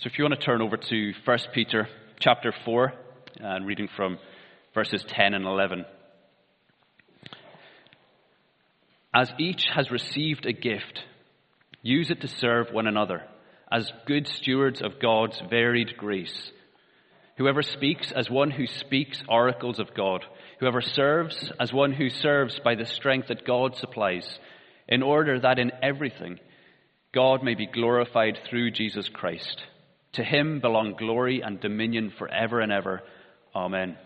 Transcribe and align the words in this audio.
So 0.00 0.06
if 0.06 0.16
you 0.16 0.24
want 0.24 0.40
to 0.40 0.46
turn 0.46 0.62
over 0.62 0.78
to 0.78 1.12
1 1.26 1.38
Peter 1.52 1.86
chapter 2.18 2.54
4 2.64 2.92
and 3.38 3.66
reading 3.66 3.86
from 3.94 4.18
verses 4.72 5.04
10 5.06 5.34
and 5.34 5.44
11. 5.44 5.84
As 9.14 9.30
each 9.38 9.66
has 9.74 9.90
received 9.90 10.46
a 10.46 10.54
gift, 10.54 11.04
use 11.82 12.10
it 12.10 12.22
to 12.22 12.28
serve 12.28 12.68
one 12.72 12.86
another 12.86 13.24
as 13.70 13.92
good 14.06 14.26
stewards 14.26 14.80
of 14.80 15.00
God's 15.02 15.38
varied 15.50 15.98
grace. 15.98 16.50
Whoever 17.36 17.60
speaks 17.60 18.10
as 18.10 18.30
one 18.30 18.50
who 18.50 18.66
speaks 18.66 19.22
oracles 19.28 19.78
of 19.78 19.92
God, 19.94 20.24
whoever 20.60 20.80
serves 20.80 21.52
as 21.60 21.74
one 21.74 21.92
who 21.92 22.08
serves 22.08 22.58
by 22.64 22.74
the 22.74 22.86
strength 22.86 23.28
that 23.28 23.46
God 23.46 23.76
supplies, 23.76 24.38
in 24.88 25.02
order 25.02 25.38
that 25.40 25.58
in 25.58 25.72
everything 25.82 26.40
God 27.12 27.42
may 27.42 27.54
be 27.54 27.66
glorified 27.66 28.38
through 28.48 28.70
Jesus 28.70 29.06
Christ. 29.10 29.62
To 30.14 30.24
him 30.24 30.60
belong 30.60 30.94
glory 30.98 31.40
and 31.40 31.60
dominion 31.60 32.12
forever 32.18 32.60
and 32.60 32.72
ever. 32.72 33.02
Amen. 33.54 33.96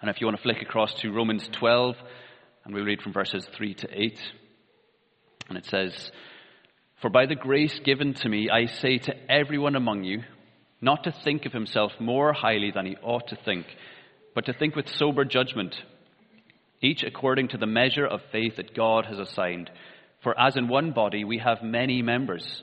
And 0.00 0.10
if 0.10 0.20
you 0.20 0.26
want 0.26 0.38
to 0.38 0.42
flick 0.42 0.62
across 0.62 0.94
to 0.94 1.12
Romans 1.12 1.46
12, 1.52 1.96
and 2.64 2.74
we 2.74 2.80
read 2.80 3.02
from 3.02 3.12
verses 3.12 3.46
3 3.56 3.74
to 3.74 3.88
8, 3.90 4.18
and 5.50 5.58
it 5.58 5.66
says, 5.66 6.10
For 7.02 7.10
by 7.10 7.26
the 7.26 7.34
grace 7.34 7.78
given 7.80 8.14
to 8.14 8.28
me, 8.28 8.48
I 8.48 8.66
say 8.66 8.98
to 8.98 9.30
everyone 9.30 9.76
among 9.76 10.04
you, 10.04 10.22
not 10.80 11.04
to 11.04 11.12
think 11.12 11.44
of 11.44 11.52
himself 11.52 11.92
more 12.00 12.32
highly 12.32 12.70
than 12.70 12.86
he 12.86 12.96
ought 13.02 13.28
to 13.28 13.36
think, 13.36 13.66
but 14.34 14.46
to 14.46 14.54
think 14.54 14.74
with 14.74 14.88
sober 14.88 15.26
judgment, 15.26 15.74
each 16.80 17.02
according 17.02 17.48
to 17.48 17.58
the 17.58 17.66
measure 17.66 18.06
of 18.06 18.20
faith 18.32 18.56
that 18.56 18.74
God 18.74 19.04
has 19.04 19.18
assigned. 19.18 19.70
For 20.22 20.38
as 20.38 20.56
in 20.56 20.68
one 20.68 20.92
body 20.92 21.24
we 21.24 21.38
have 21.38 21.62
many 21.62 22.00
members, 22.00 22.62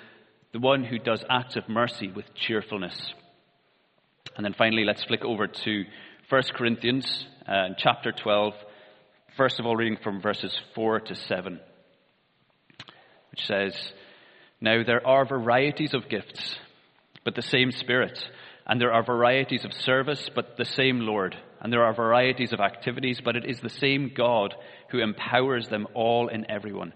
the 0.53 0.59
one 0.59 0.83
who 0.83 0.99
does 0.99 1.23
acts 1.29 1.55
of 1.55 1.69
mercy 1.69 2.11
with 2.11 2.33
cheerfulness. 2.35 3.13
And 4.35 4.45
then 4.45 4.53
finally, 4.57 4.83
let's 4.85 5.03
flick 5.03 5.23
over 5.23 5.47
to 5.47 5.83
1 6.29 6.43
Corinthians 6.55 7.25
uh, 7.47 7.69
chapter 7.77 8.11
12, 8.11 8.53
first 9.37 9.59
of 9.59 9.65
all, 9.65 9.75
reading 9.75 9.97
from 10.03 10.21
verses 10.21 10.57
4 10.75 11.01
to 11.01 11.15
7, 11.15 11.59
which 13.31 13.45
says, 13.45 13.75
Now 14.59 14.83
there 14.83 15.05
are 15.05 15.25
varieties 15.25 15.93
of 15.93 16.09
gifts, 16.09 16.57
but 17.23 17.35
the 17.35 17.41
same 17.41 17.71
Spirit. 17.71 18.19
And 18.65 18.79
there 18.79 18.93
are 18.93 19.03
varieties 19.03 19.65
of 19.65 19.73
service, 19.73 20.29
but 20.33 20.55
the 20.57 20.65
same 20.65 21.01
Lord. 21.01 21.35
And 21.59 21.73
there 21.73 21.83
are 21.83 21.93
varieties 21.93 22.53
of 22.53 22.59
activities, 22.59 23.19
but 23.23 23.35
it 23.35 23.45
is 23.45 23.59
the 23.59 23.69
same 23.69 24.11
God 24.15 24.53
who 24.91 24.99
empowers 24.99 25.67
them 25.67 25.87
all 25.93 26.27
in 26.27 26.49
everyone. 26.49 26.93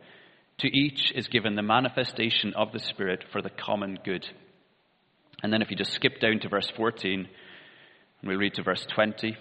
To 0.59 0.67
each 0.67 1.11
is 1.13 1.27
given 1.27 1.55
the 1.55 1.61
manifestation 1.61 2.53
of 2.55 2.71
the 2.71 2.79
Spirit 2.79 3.25
for 3.31 3.41
the 3.41 3.49
common 3.49 3.99
good. 4.03 4.25
And 5.43 5.51
then 5.51 5.61
if 5.61 5.69
you 5.69 5.75
just 5.75 5.93
skip 5.93 6.19
down 6.19 6.39
to 6.39 6.49
verse 6.49 6.71
14, 6.77 7.27
and 8.21 8.29
we 8.29 8.35
read 8.35 8.53
to 8.55 8.63
verse 8.63 8.85
20. 8.95 9.35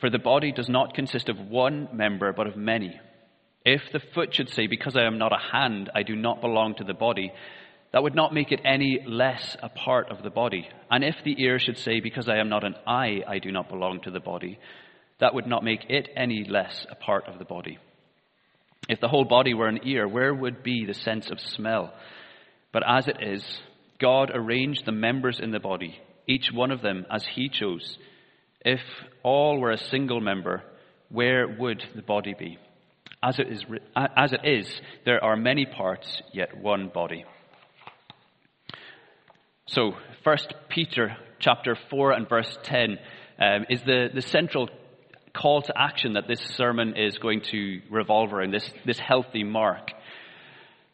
For 0.00 0.10
the 0.10 0.18
body 0.18 0.52
does 0.52 0.68
not 0.68 0.94
consist 0.94 1.28
of 1.28 1.38
one 1.38 1.88
member, 1.92 2.32
but 2.32 2.46
of 2.46 2.56
many. 2.56 2.98
If 3.64 3.82
the 3.92 4.00
foot 4.14 4.34
should 4.34 4.48
say, 4.50 4.66
Because 4.66 4.96
I 4.96 5.04
am 5.04 5.18
not 5.18 5.32
a 5.32 5.52
hand, 5.52 5.90
I 5.94 6.02
do 6.02 6.16
not 6.16 6.40
belong 6.40 6.74
to 6.76 6.84
the 6.84 6.94
body, 6.94 7.32
that 7.92 8.02
would 8.02 8.14
not 8.14 8.34
make 8.34 8.52
it 8.52 8.60
any 8.64 9.00
less 9.06 9.56
a 9.62 9.68
part 9.68 10.10
of 10.10 10.22
the 10.22 10.30
body. 10.30 10.68
And 10.90 11.04
if 11.04 11.16
the 11.24 11.40
ear 11.42 11.58
should 11.58 11.78
say, 11.78 12.00
Because 12.00 12.28
I 12.28 12.38
am 12.38 12.48
not 12.48 12.64
an 12.64 12.76
eye, 12.86 13.22
I 13.26 13.38
do 13.38 13.52
not 13.52 13.68
belong 13.68 14.00
to 14.02 14.10
the 14.10 14.20
body, 14.20 14.58
that 15.18 15.34
would 15.34 15.46
not 15.46 15.64
make 15.64 15.84
it 15.88 16.08
any 16.16 16.44
less 16.48 16.86
a 16.90 16.94
part 16.94 17.26
of 17.26 17.38
the 17.38 17.44
body. 17.44 17.78
If 18.88 19.00
the 19.00 19.08
whole 19.08 19.24
body 19.24 19.54
were 19.54 19.68
an 19.68 19.80
ear, 19.84 20.06
where 20.06 20.32
would 20.32 20.62
be 20.62 20.84
the 20.84 20.94
sense 20.94 21.30
of 21.30 21.40
smell? 21.40 21.92
But 22.72 22.84
as 22.86 23.08
it 23.08 23.16
is, 23.20 23.44
God 23.98 24.30
arranged 24.32 24.84
the 24.84 24.92
members 24.92 25.40
in 25.40 25.50
the 25.50 25.60
body, 25.60 25.98
each 26.26 26.50
one 26.52 26.70
of 26.70 26.82
them 26.82 27.06
as 27.10 27.24
He 27.24 27.48
chose. 27.48 27.98
If 28.64 28.80
all 29.22 29.58
were 29.58 29.70
a 29.70 29.78
single 29.78 30.20
member, 30.20 30.62
where 31.08 31.46
would 31.48 31.82
the 31.94 32.02
body 32.02 32.34
be? 32.38 32.58
As 33.22 33.38
it 33.38 33.48
is, 33.48 33.64
as 33.94 34.32
it 34.32 34.40
is 34.44 34.80
there 35.04 35.22
are 35.24 35.36
many 35.36 35.66
parts, 35.66 36.22
yet 36.32 36.56
one 36.56 36.88
body. 36.88 37.24
So, 39.68 39.94
First 40.22 40.54
Peter 40.68 41.16
chapter 41.38 41.76
4 41.90 42.12
and 42.12 42.28
verse 42.28 42.58
10 42.62 42.98
um, 43.38 43.66
is 43.68 43.82
the, 43.82 44.08
the 44.14 44.22
central 44.22 44.68
call 45.36 45.62
to 45.62 45.72
action 45.76 46.14
that 46.14 46.26
this 46.26 46.40
sermon 46.56 46.96
is 46.96 47.18
going 47.18 47.42
to 47.52 47.80
revolve 47.90 48.32
around, 48.32 48.52
this, 48.52 48.68
this 48.84 48.98
healthy 48.98 49.44
mark. 49.44 49.90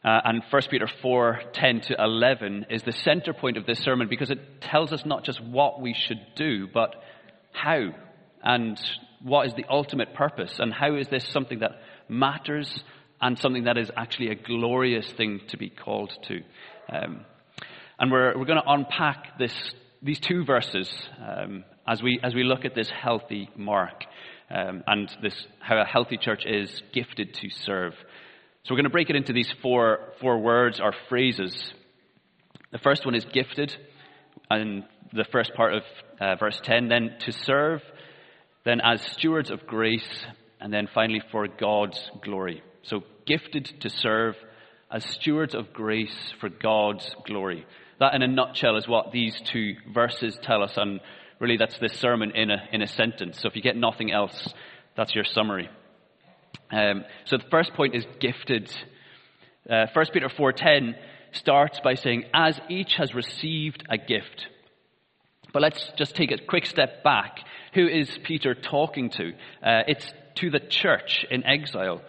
Uh, 0.05 0.21
and 0.25 0.43
1 0.51 0.63
Peter 0.69 0.89
4 1.01 1.41
10 1.53 1.81
to 1.83 1.95
11 1.97 2.67
is 2.71 2.83
the 2.83 2.93
center 2.93 3.33
point 3.33 3.57
of 3.57 3.67
this 3.67 3.79
sermon 3.79 4.09
because 4.09 4.31
it 4.31 4.61
tells 4.61 4.93
us 4.93 5.05
not 5.07 5.25
just 5.25 5.41
what 5.41 5.81
we 5.81 5.95
should 5.95 6.21
do, 6.35 6.67
but 6.73 6.97
how 7.53 7.91
and 8.43 8.81
what 9.23 9.47
is 9.47 9.55
the 9.55 9.65
ultimate 9.71 10.13
purpose 10.13 10.59
and 10.59 10.73
how 10.73 10.97
is 10.97 11.07
this 11.09 11.25
something 11.29 11.61
that 11.61 11.81
matters 12.09 12.83
and 13.21 13.39
something 13.39 13.65
that 13.65 13.79
is 13.79 13.91
actually 13.97 14.31
a 14.31 14.35
glorious 14.35 15.07
thing 15.13 15.41
to 15.49 15.57
be 15.57 15.71
called 15.71 16.13
to. 16.27 16.41
Um, 16.93 17.25
and 18.01 18.11
we're, 18.11 18.37
we're 18.37 18.47
going 18.47 18.61
to 18.61 18.71
unpack 18.71 19.39
this, 19.39 19.55
these 20.03 20.19
two 20.19 20.45
verses 20.45 20.93
um, 21.25 21.63
as, 21.87 22.03
we, 22.03 22.19
as 22.25 22.35
we 22.35 22.43
look 22.43 22.65
at 22.65 22.75
this 22.75 22.91
healthy 22.91 23.49
mark 23.57 24.05
um, 24.51 24.83
and 24.87 25.11
this, 25.23 25.35
how 25.61 25.81
a 25.81 25.85
healthy 25.85 26.17
church 26.17 26.45
is 26.47 26.83
gifted 26.93 27.35
to 27.35 27.51
serve. 27.51 27.95
So 28.65 28.73
we're 28.73 28.79
going 28.79 28.85
to 28.85 28.91
break 28.91 29.11
it 29.11 29.17
into 29.17 29.33
these 29.33 29.53
four, 29.63 30.13
four 30.21 30.39
words 30.39 30.81
or 30.81 30.95
phrases. 31.09 31.73
The 32.71 32.79
first 32.79 33.05
one 33.05 33.15
is 33.15 33.25
gifted, 33.25 33.77
and 34.51 34.85
the 35.13 35.25
first 35.31 35.53
part 35.55 35.75
of 35.75 35.83
uh, 36.21 36.37
verse 36.37 36.61
10, 36.63 36.89
then 36.89 37.17
to 37.21 37.33
serve, 37.33 37.83
then 38.65 38.81
as 38.81 39.03
stewards 39.03 39.51
of 39.51 39.67
grace, 39.67 40.25
and 40.61 40.73
then 40.73 40.89
finally 40.95 41.23
for 41.31 41.49
God's 41.49 42.01
glory. 42.23 42.63
So 42.83 43.03
gifted 43.27 43.67
to 43.81 43.91
serve 43.91 44.37
as 44.91 45.05
stewards 45.05 45.55
of 45.55 45.73
grace 45.73 46.33
for 46.41 46.49
God's 46.49 47.15
glory. 47.27 47.67
That 47.99 48.15
in 48.15 48.23
a 48.23 48.29
nutshell 48.29 48.77
is 48.77 48.87
what 48.87 49.13
these 49.13 49.41
two 49.53 49.75
verses 49.93 50.39
tell 50.43 50.63
us, 50.63 50.77
and 50.77 51.01
Really, 51.43 51.57
that's 51.57 51.77
this 51.81 51.95
sermon 51.95 52.31
in 52.37 52.53
a, 52.53 52.69
in 52.71 52.83
a 52.83 52.87
sentence. 52.87 53.41
So 53.41 53.49
if 53.49 53.57
you 53.57 53.63
get 53.63 53.77
nothing 53.77 54.13
else, 54.13 54.55
that's 54.97 55.13
your 55.13 55.25
summary. 55.25 55.69
Um, 56.71 57.05
so 57.25 57.37
the 57.37 57.49
first 57.51 57.75
point 57.75 57.97
is 57.97 58.07
gifted. 58.21 58.73
Uh, 59.69 59.87
1 59.93 60.07
Peter 60.13 60.29
4.10 60.29 60.95
starts 61.33 61.81
by 61.83 61.97
saying, 61.97 62.27
as 62.33 62.61
each 62.69 62.95
has 62.95 63.13
received 63.13 63.83
a 63.91 63.99
gift. 63.99 64.47
But 65.53 65.63
let's 65.63 65.85
just 65.99 66.15
take 66.15 66.31
a 66.31 66.39
quick 66.39 66.65
step 66.65 67.03
back. 67.03 67.41
Who 67.75 67.89
is 67.89 68.09
Peter 68.23 68.55
talking 68.55 69.11
to? 69.11 69.33
Uh, 69.61 69.83
it's 69.89 70.15
to 70.37 70.49
the 70.49 70.61
church 70.61 71.27
in 71.29 71.45
exile. 71.45 72.03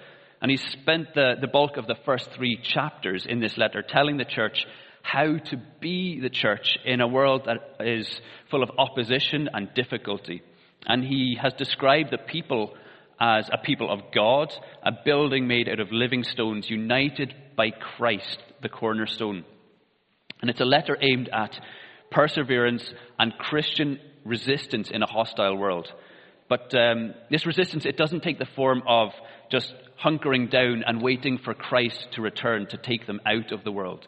And 0.43 0.51
he 0.51 0.57
spent 0.57 1.15
the, 1.15 1.37
the 1.41 1.47
bulk 1.47 1.77
of 1.77 1.87
the 1.87 1.97
first 2.05 2.29
three 2.35 2.59
chapters 2.61 3.25
in 3.27 3.39
this 3.39 3.57
letter 3.57 3.81
telling 3.81 4.17
the 4.17 4.25
church 4.25 4.67
how 5.03 5.37
to 5.37 5.61
be 5.79 6.19
the 6.19 6.29
church 6.29 6.79
in 6.85 7.01
a 7.01 7.07
world 7.07 7.43
that 7.45 7.85
is 7.85 8.09
full 8.49 8.63
of 8.63 8.71
opposition 8.79 9.49
and 9.53 9.73
difficulty. 9.75 10.41
And 10.87 11.03
he 11.03 11.37
has 11.39 11.53
described 11.53 12.09
the 12.09 12.17
people 12.17 12.73
as 13.19 13.49
a 13.51 13.57
people 13.57 13.91
of 13.91 13.99
God, 14.13 14.51
a 14.81 14.91
building 15.05 15.45
made 15.45 15.69
out 15.69 15.79
of 15.79 15.91
living 15.91 16.23
stones, 16.23 16.69
united 16.69 17.35
by 17.55 17.69
Christ, 17.69 18.39
the 18.61 18.69
cornerstone. 18.69 19.43
And 20.41 20.49
it's 20.49 20.61
a 20.61 20.65
letter 20.65 20.97
aimed 20.99 21.29
at 21.29 21.59
perseverance 22.09 22.83
and 23.19 23.37
Christian 23.37 23.99
resistance 24.25 24.89
in 24.89 25.03
a 25.03 25.07
hostile 25.07 25.57
world. 25.57 25.91
But 26.49 26.73
um, 26.75 27.13
this 27.29 27.45
resistance, 27.45 27.85
it 27.85 27.97
doesn't 27.97 28.23
take 28.23 28.39
the 28.39 28.47
form 28.55 28.83
of 28.87 29.11
just 29.51 29.73
hunkering 30.03 30.49
down 30.49 30.83
and 30.85 31.01
waiting 31.01 31.37
for 31.37 31.53
Christ 31.53 32.07
to 32.13 32.21
return 32.21 32.67
to 32.67 32.77
take 32.77 33.05
them 33.05 33.21
out 33.25 33.51
of 33.51 33.63
the 33.63 33.71
world. 33.71 34.07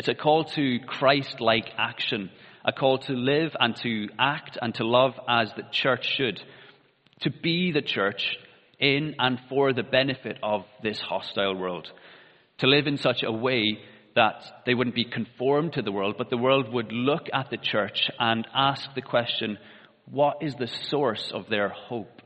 It's 0.00 0.08
a 0.08 0.14
call 0.14 0.44
to 0.44 0.78
Christ 0.86 1.42
like 1.42 1.74
action, 1.76 2.30
a 2.64 2.72
call 2.72 3.00
to 3.00 3.12
live 3.12 3.54
and 3.60 3.76
to 3.82 4.08
act 4.18 4.56
and 4.62 4.74
to 4.76 4.84
love 4.86 5.12
as 5.28 5.52
the 5.52 5.64
church 5.72 6.14
should, 6.16 6.40
to 7.20 7.30
be 7.30 7.70
the 7.70 7.82
church 7.82 8.38
in 8.78 9.16
and 9.18 9.38
for 9.50 9.74
the 9.74 9.82
benefit 9.82 10.38
of 10.42 10.64
this 10.82 10.98
hostile 11.00 11.54
world, 11.54 11.92
to 12.60 12.66
live 12.66 12.86
in 12.86 12.96
such 12.96 13.22
a 13.22 13.30
way 13.30 13.78
that 14.14 14.42
they 14.64 14.72
wouldn't 14.72 14.96
be 14.96 15.04
conformed 15.04 15.74
to 15.74 15.82
the 15.82 15.92
world, 15.92 16.14
but 16.16 16.30
the 16.30 16.38
world 16.38 16.72
would 16.72 16.92
look 16.92 17.28
at 17.34 17.50
the 17.50 17.58
church 17.58 18.10
and 18.18 18.48
ask 18.54 18.94
the 18.94 19.02
question, 19.02 19.58
what 20.10 20.38
is 20.40 20.54
the 20.54 20.70
source 20.88 21.30
of 21.30 21.50
their 21.50 21.68
hope? 21.68 22.22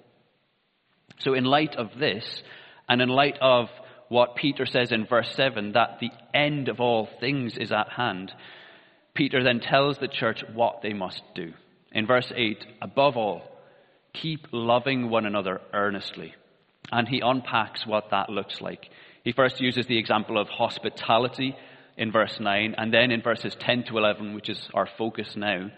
So 1.19 1.35
in 1.35 1.43
light 1.43 1.75
of 1.75 1.99
this, 1.99 2.25
and 2.88 3.03
in 3.03 3.09
light 3.09 3.38
of 3.41 3.67
what 4.15 4.37
Peter 4.37 4.65
says 4.65 4.93
in 4.93 5.07
verse 5.07 5.35
7, 5.35 5.73
that 5.73 5.99
the 5.99 6.13
end 6.33 6.69
of 6.69 6.79
all 6.79 7.09
things 7.19 7.59
is 7.59 7.73
at 7.73 7.89
hand, 7.89 8.33
Peter 9.13 9.43
then 9.43 9.59
tells 9.59 9.99
the 9.99 10.07
church 10.07 10.45
what 10.55 10.83
they 10.83 10.93
must 10.93 11.21
do. 11.35 11.53
In 11.91 12.07
verse 12.07 12.31
8, 12.33 12.65
above 12.81 13.17
all, 13.17 13.43
keep 14.13 14.47
loving 14.53 15.11
one 15.11 15.27
another 15.27 15.61
earnestly. 15.73 16.33
And 16.93 17.09
he 17.09 17.23
unpacks 17.25 17.89
what 17.89 18.11
that 18.13 18.31
looks 18.31 18.61
like. 18.61 18.89
He 19.25 19.33
first 19.33 19.61
uses 19.61 19.87
the 19.87 19.99
example 19.99 20.39
of 20.39 20.47
hospitality 20.47 21.57
in 21.97 22.13
verse 22.13 22.39
9, 22.39 22.77
and 22.79 22.95
then 22.95 23.11
in 23.11 23.21
verses 23.21 23.57
10 23.59 23.83
to 23.89 23.99
11, 23.99 24.33
which 24.33 24.49
is 24.49 24.69
our 24.75 24.89
focus 24.97 25.35
now, 25.35 25.73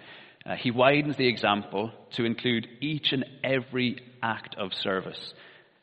uh, 0.45 0.57
he 0.57 0.71
widens 0.71 1.17
the 1.17 1.27
example 1.27 1.91
to 2.13 2.27
include 2.27 2.69
each 2.83 3.15
and 3.15 3.25
every 3.43 3.99
act 4.23 4.57
of 4.59 4.75
service. 4.75 5.33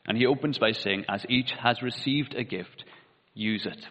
And 0.06 0.18
he 0.18 0.26
opens 0.26 0.58
by 0.58 0.72
saying, 0.72 1.04
as 1.08 1.24
each 1.28 1.52
has 1.52 1.82
received 1.82 2.34
a 2.34 2.44
gift, 2.44 2.84
use 3.32 3.66
it. 3.66 3.86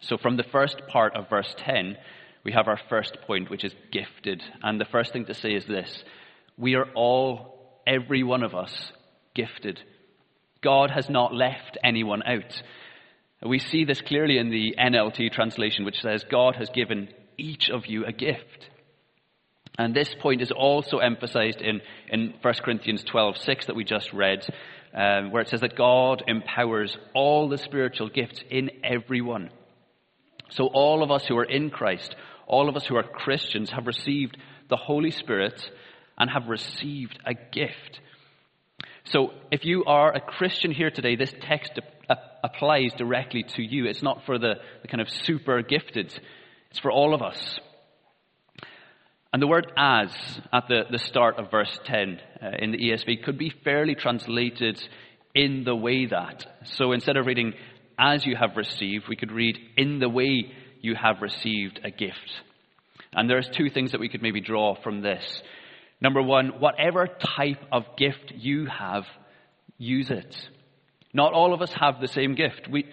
So 0.00 0.16
from 0.16 0.36
the 0.36 0.44
first 0.44 0.76
part 0.88 1.16
of 1.16 1.28
verse 1.28 1.52
10, 1.58 1.96
we 2.44 2.52
have 2.52 2.68
our 2.68 2.78
first 2.88 3.16
point, 3.26 3.50
which 3.50 3.64
is 3.64 3.74
gifted. 3.90 4.42
And 4.62 4.80
the 4.80 4.84
first 4.84 5.12
thing 5.12 5.24
to 5.26 5.34
say 5.34 5.54
is 5.54 5.66
this 5.66 6.04
we 6.56 6.74
are 6.74 6.86
all, 6.94 7.80
every 7.86 8.22
one 8.22 8.42
of 8.42 8.54
us, 8.54 8.92
gifted. 9.34 9.80
God 10.62 10.90
has 10.90 11.10
not 11.10 11.34
left 11.34 11.76
anyone 11.82 12.22
out. 12.26 12.62
We 13.42 13.58
see 13.58 13.84
this 13.84 14.00
clearly 14.00 14.38
in 14.38 14.50
the 14.50 14.74
NLT 14.78 15.32
translation, 15.32 15.84
which 15.84 16.00
says, 16.00 16.24
God 16.30 16.56
has 16.56 16.70
given 16.70 17.08
each 17.36 17.68
of 17.68 17.86
you 17.86 18.06
a 18.06 18.12
gift. 18.12 18.70
And 19.76 19.94
this 19.94 20.14
point 20.20 20.40
is 20.40 20.52
also 20.52 20.98
emphasized 20.98 21.60
in, 21.60 21.80
in 22.08 22.34
1 22.40 22.54
Corinthians 22.64 23.02
12, 23.04 23.36
6 23.38 23.66
that 23.66 23.76
we 23.76 23.84
just 23.84 24.12
read, 24.12 24.46
um, 24.94 25.30
where 25.30 25.42
it 25.42 25.48
says 25.48 25.60
that 25.60 25.76
God 25.76 26.22
empowers 26.26 26.96
all 27.14 27.48
the 27.48 27.58
spiritual 27.58 28.08
gifts 28.08 28.42
in 28.48 28.70
everyone. 28.84 29.50
So 30.50 30.66
all 30.66 31.02
of 31.02 31.10
us 31.10 31.24
who 31.26 31.36
are 31.36 31.44
in 31.44 31.70
Christ, 31.70 32.14
all 32.46 32.68
of 32.68 32.76
us 32.76 32.86
who 32.86 32.96
are 32.96 33.02
Christians 33.02 33.70
have 33.70 33.86
received 33.86 34.36
the 34.68 34.76
Holy 34.76 35.10
Spirit 35.10 35.68
and 36.16 36.30
have 36.30 36.48
received 36.48 37.18
a 37.26 37.34
gift. 37.34 38.00
So 39.04 39.32
if 39.50 39.64
you 39.64 39.84
are 39.84 40.14
a 40.14 40.20
Christian 40.20 40.70
here 40.70 40.90
today, 40.90 41.16
this 41.16 41.34
text 41.42 41.78
applies 42.42 42.92
directly 42.96 43.42
to 43.42 43.62
you. 43.62 43.86
It's 43.86 44.02
not 44.02 44.24
for 44.26 44.38
the, 44.38 44.54
the 44.82 44.88
kind 44.88 45.00
of 45.00 45.08
super 45.10 45.62
gifted. 45.62 46.18
It's 46.70 46.78
for 46.78 46.92
all 46.92 47.14
of 47.14 47.22
us. 47.22 47.58
And 49.34 49.42
the 49.42 49.48
word 49.48 49.72
as 49.76 50.10
at 50.52 50.68
the, 50.68 50.84
the 50.88 51.00
start 51.00 51.40
of 51.40 51.50
verse 51.50 51.76
10 51.86 52.20
uh, 52.40 52.50
in 52.60 52.70
the 52.70 52.78
ESV 52.78 53.24
could 53.24 53.36
be 53.36 53.50
fairly 53.64 53.96
translated 53.96 54.80
in 55.34 55.64
the 55.64 55.74
way 55.74 56.06
that. 56.06 56.46
So 56.76 56.92
instead 56.92 57.16
of 57.16 57.26
reading 57.26 57.54
as 57.98 58.24
you 58.24 58.36
have 58.36 58.56
received, 58.56 59.08
we 59.08 59.16
could 59.16 59.32
read 59.32 59.58
in 59.76 59.98
the 59.98 60.08
way 60.08 60.52
you 60.82 60.94
have 60.94 61.20
received 61.20 61.80
a 61.82 61.90
gift. 61.90 62.42
And 63.12 63.28
there's 63.28 63.48
two 63.48 63.70
things 63.70 63.90
that 63.90 64.00
we 64.00 64.08
could 64.08 64.22
maybe 64.22 64.40
draw 64.40 64.80
from 64.80 65.00
this. 65.00 65.42
Number 66.00 66.22
one, 66.22 66.60
whatever 66.60 67.08
type 67.08 67.60
of 67.72 67.82
gift 67.96 68.32
you 68.36 68.66
have, 68.66 69.02
use 69.78 70.10
it. 70.10 70.48
Not 71.12 71.32
all 71.32 71.52
of 71.52 71.60
us 71.60 71.72
have 71.72 72.00
the 72.00 72.06
same 72.06 72.36
gift. 72.36 72.68
We, 72.70 72.86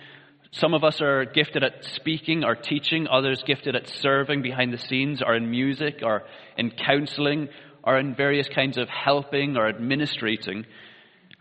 some 0.52 0.74
of 0.74 0.84
us 0.84 1.00
are 1.02 1.24
gifted 1.24 1.64
at 1.64 1.86
speaking 1.86 2.44
or 2.44 2.56
teaching, 2.56 3.08
others 3.08 3.42
gifted 3.46 3.76
at 3.76 3.88
serving 3.88 4.42
behind 4.42 4.74
the 4.74 4.78
scenes 4.78 5.22
or 5.22 5.34
in 5.34 5.50
music 5.50 6.02
or 6.04 6.24
in 6.58 6.72
counseling 6.72 7.48
or 7.84 7.98
in 7.98 8.16
various 8.16 8.50
kinds 8.50 8.78
of 8.78 8.90
helping 8.90 9.56
or 9.56 9.68
administrating. 9.68 10.66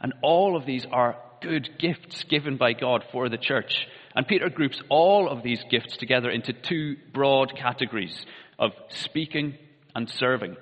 And 0.01 0.15
all 0.23 0.57
of 0.57 0.65
these 0.65 0.87
are 0.93 1.19
good 1.43 1.71
gifts 1.79 2.23
given 2.25 2.57
by 2.57 2.73
God 2.73 3.05
for 3.11 3.29
the 3.29 3.37
church. 3.37 3.89
And 4.15 4.29
Peter 4.29 4.49
groups 4.49 4.81
all 4.89 5.29
of 5.29 5.43
these 5.43 5.63
gifts 5.71 5.97
together 5.97 6.31
into 6.31 6.53
two 6.53 6.97
broad 7.13 7.57
categories 7.57 8.25
of 8.59 8.73
speaking 8.91 9.59
and 9.95 10.09
serving. 10.09 10.57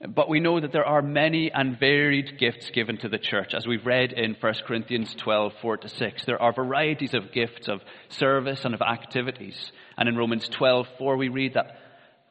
But 0.00 0.28
we 0.28 0.40
know 0.40 0.60
that 0.60 0.72
there 0.72 0.84
are 0.84 1.02
many 1.02 1.52
and 1.52 1.78
varied 1.78 2.38
gifts 2.38 2.70
given 2.70 2.98
to 2.98 3.08
the 3.08 3.18
church. 3.18 3.54
As 3.54 3.66
we've 3.66 3.86
read 3.86 4.12
in 4.12 4.34
1 4.34 4.54
Corinthians 4.66 5.14
12, 5.14 5.54
4 5.62 5.76
to 5.78 5.88
6, 5.88 6.24
there 6.24 6.42
are 6.42 6.52
varieties 6.52 7.14
of 7.14 7.32
gifts 7.32 7.68
of 7.68 7.80
service 8.08 8.64
and 8.64 8.74
of 8.74 8.82
activities. 8.82 9.72
And 9.96 10.08
in 10.08 10.16
Romans 10.16 10.48
12, 10.48 10.88
4, 10.98 11.16
we 11.16 11.28
read 11.28 11.54
that 11.54 11.78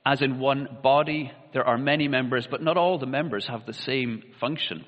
as 0.06 0.22
in 0.22 0.40
one 0.40 0.68
body, 0.84 1.32
there 1.54 1.66
are 1.66 1.78
many 1.78 2.10
members, 2.10 2.46
but 2.48 2.62
not 2.62 2.78
all 2.78 3.00
the 3.00 3.06
members 3.06 3.48
have 3.48 3.66
the 3.66 3.74
same 3.74 4.24
function. 4.40 4.86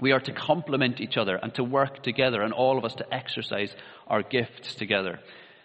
We 0.00 0.10
are 0.10 0.20
to 0.20 0.32
complement 0.32 1.00
each 1.00 1.16
other 1.16 1.36
and 1.36 1.54
to 1.54 1.64
work 1.64 2.02
together, 2.02 2.42
and 2.42 2.52
all 2.52 2.76
of 2.76 2.84
us 2.84 2.96
to 2.96 3.14
exercise 3.14 3.74
our 4.08 4.22
gifts 4.22 4.74
together. 4.74 5.20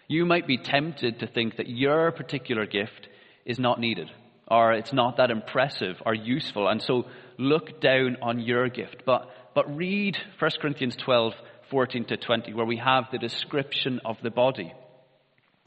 You 0.06 0.24
might 0.24 0.46
be 0.46 0.58
tempted 0.58 1.18
to 1.18 1.26
think 1.26 1.56
that 1.56 1.68
your 1.68 2.12
particular 2.12 2.64
gift 2.64 3.08
is 3.44 3.58
not 3.58 3.80
needed 3.80 4.08
or 4.48 4.72
it's 4.72 4.92
not 4.92 5.16
that 5.16 5.30
impressive 5.30 5.96
or 6.04 6.14
useful. 6.14 6.68
And 6.68 6.82
so 6.82 7.06
look 7.38 7.80
down 7.80 8.16
on 8.22 8.38
your 8.38 8.68
gift. 8.68 9.02
But, 9.06 9.28
but 9.54 9.76
read 9.76 10.16
1 10.38 10.50
Corinthians 10.60 10.96
12, 10.96 11.32
14 11.70 12.04
to 12.06 12.16
20, 12.16 12.54
where 12.54 12.66
we 12.66 12.76
have 12.76 13.04
the 13.10 13.18
description 13.18 14.00
of 14.04 14.16
the 14.22 14.30
body 14.30 14.72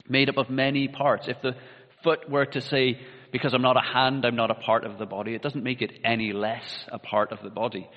made 0.07 0.29
up 0.29 0.37
of 0.37 0.49
many 0.49 0.87
parts. 0.87 1.27
If 1.27 1.41
the 1.41 1.55
foot 2.03 2.29
were 2.29 2.45
to 2.45 2.61
say, 2.61 2.99
because 3.31 3.53
I'm 3.53 3.61
not 3.61 3.77
a 3.77 3.81
hand, 3.81 4.25
I'm 4.25 4.35
not 4.35 4.51
a 4.51 4.55
part 4.55 4.85
of 4.85 4.97
the 4.97 5.05
body, 5.05 5.33
it 5.33 5.41
doesn't 5.41 5.63
make 5.63 5.81
it 5.81 5.91
any 6.03 6.31
less 6.31 6.85
a 6.91 6.99
part 6.99 7.31
of 7.31 7.39
the 7.43 7.49
body. 7.49 7.89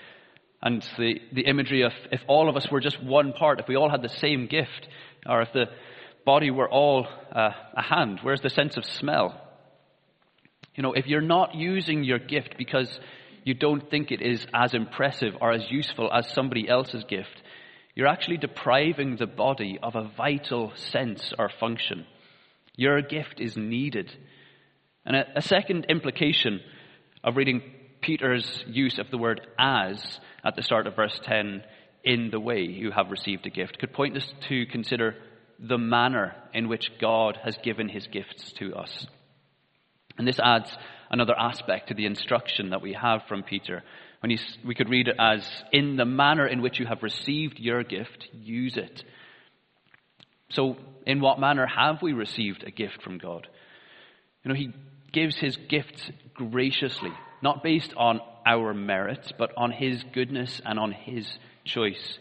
And 0.62 0.84
the, 0.96 1.20
the 1.32 1.42
imagery 1.42 1.82
of 1.82 1.92
if 2.10 2.20
all 2.26 2.48
of 2.48 2.56
us 2.56 2.69
were 2.70 2.80
just 2.80 3.02
one 3.02 3.32
part, 3.32 3.60
if 3.60 3.69
we 3.69 3.76
all 3.76 3.90
had 3.90 4.02
the 4.02 4.08
same 4.08 4.46
gift, 4.46 4.88
or 5.26 5.42
if 5.42 5.52
the 5.52 5.66
body 6.25 6.50
were 6.50 6.69
all 6.69 7.06
uh, 7.32 7.50
a 7.76 7.82
hand, 7.82 8.20
where's 8.22 8.40
the 8.40 8.50
sense 8.50 8.76
of 8.76 8.84
smell? 8.84 9.40
You 10.78 10.82
know, 10.82 10.92
if 10.92 11.08
you're 11.08 11.20
not 11.20 11.56
using 11.56 12.04
your 12.04 12.20
gift 12.20 12.54
because 12.56 13.00
you 13.42 13.52
don't 13.52 13.90
think 13.90 14.12
it 14.12 14.22
is 14.22 14.46
as 14.54 14.75
impressive 14.75 15.34
or 15.40 15.50
as 15.50 15.69
useful 15.69 16.08
as 16.12 16.32
somebody 16.32 16.69
else's 16.69 17.02
gift, 17.02 17.42
you're 17.96 18.06
actually 18.06 18.36
depriving 18.36 19.16
the 19.16 19.26
body 19.26 19.80
of 19.82 19.96
a 19.96 20.08
vital 20.16 20.72
sense 20.76 21.32
or 21.36 21.50
function. 21.58 22.06
Your 22.76 23.02
gift 23.02 23.40
is 23.40 23.56
needed. 23.56 24.14
And 25.04 25.16
a, 25.16 25.38
a 25.38 25.42
second 25.42 25.86
implication 25.88 26.60
of 27.25 27.37
reading 27.37 27.61
Peter's 28.00 28.62
use 28.68 29.00
of 29.00 29.11
the 29.11 29.18
word 29.18 29.40
as 29.58 30.20
at 30.44 30.54
the 30.54 30.62
start 30.62 30.87
of 30.87 30.94
verse 30.94 31.20
10 31.25 31.64
in 32.04 32.30
the 32.30 32.38
way 32.38 32.61
you 32.61 32.92
have 32.92 33.11
received 33.11 33.47
a 33.47 33.50
gift 33.50 33.80
could 33.80 33.92
point 33.92 34.16
us 34.16 34.32
to 34.49 34.64
consider 34.66 35.16
the 35.58 35.76
manner 35.76 36.37
in 36.54 36.68
which 36.68 36.92
God 37.00 37.37
has 37.42 37.58
given 37.64 37.88
his 37.88 38.06
gifts 38.06 38.52
to 38.58 38.76
us. 38.76 39.08
And 40.18 40.26
this 40.26 40.40
adds 40.40 40.70
another 41.10 41.34
aspect 41.38 41.88
to 41.88 41.94
the 41.94 42.06
instruction 42.06 42.70
that 42.70 42.82
we 42.82 42.92
have 42.92 43.22
from 43.28 43.42
Peter. 43.42 43.82
When 44.20 44.30
he, 44.30 44.38
we 44.66 44.75
could 44.75 44.90
read 44.90 45.08
it 45.08 45.16
as, 45.18 45.48
in 45.72 45.96
the 45.96 46.04
manner 46.04 46.46
in 46.46 46.60
which 46.60 46.78
you 46.78 46.87
have 46.87 47.02
received 47.02 47.58
your 47.58 47.84
gift, 47.84 48.28
use 48.32 48.76
it. 48.76 49.04
So, 50.50 50.76
in 51.06 51.20
what 51.20 51.38
manner 51.38 51.66
have 51.66 52.02
we 52.02 52.12
received 52.12 52.64
a 52.64 52.70
gift 52.70 53.02
from 53.02 53.18
God? 53.18 53.46
You 54.42 54.48
know, 54.48 54.54
he 54.54 54.72
gives 55.12 55.37
his 55.37 55.56
gifts 55.56 56.10
graciously, 56.34 57.12
not 57.42 57.62
based 57.62 57.92
on 57.96 58.20
our 58.46 58.75
merits, 58.75 59.32
but 59.38 59.52
on 59.56 59.70
his 59.70 60.02
goodness 60.12 60.60
and 60.64 60.78
on 60.78 60.92
his 60.92 61.28
choice. 61.64 62.18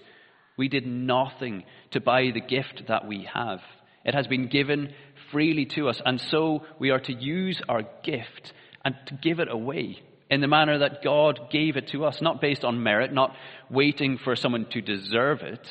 We 0.57 0.67
did 0.67 0.85
nothing 0.85 1.63
to 1.91 2.01
buy 2.01 2.31
the 2.33 2.41
gift 2.41 2.83
that 2.87 3.07
we 3.07 3.27
have. 3.33 3.61
It 4.03 4.13
has 4.13 4.27
been 4.27 4.47
given 4.47 4.93
freely 5.31 5.65
to 5.75 5.89
us. 5.89 6.01
And 6.05 6.19
so 6.19 6.63
we 6.79 6.89
are 6.89 6.99
to 6.99 7.13
use 7.13 7.61
our 7.67 7.83
gift 8.03 8.53
and 8.83 8.95
to 9.07 9.15
give 9.15 9.39
it 9.39 9.51
away 9.51 10.01
in 10.29 10.41
the 10.41 10.47
manner 10.47 10.79
that 10.79 11.03
God 11.03 11.39
gave 11.51 11.77
it 11.77 11.89
to 11.89 12.05
us, 12.05 12.21
not 12.21 12.41
based 12.41 12.63
on 12.63 12.83
merit, 12.83 13.13
not 13.13 13.35
waiting 13.69 14.17
for 14.17 14.35
someone 14.35 14.65
to 14.71 14.81
deserve 14.81 15.41
it, 15.41 15.67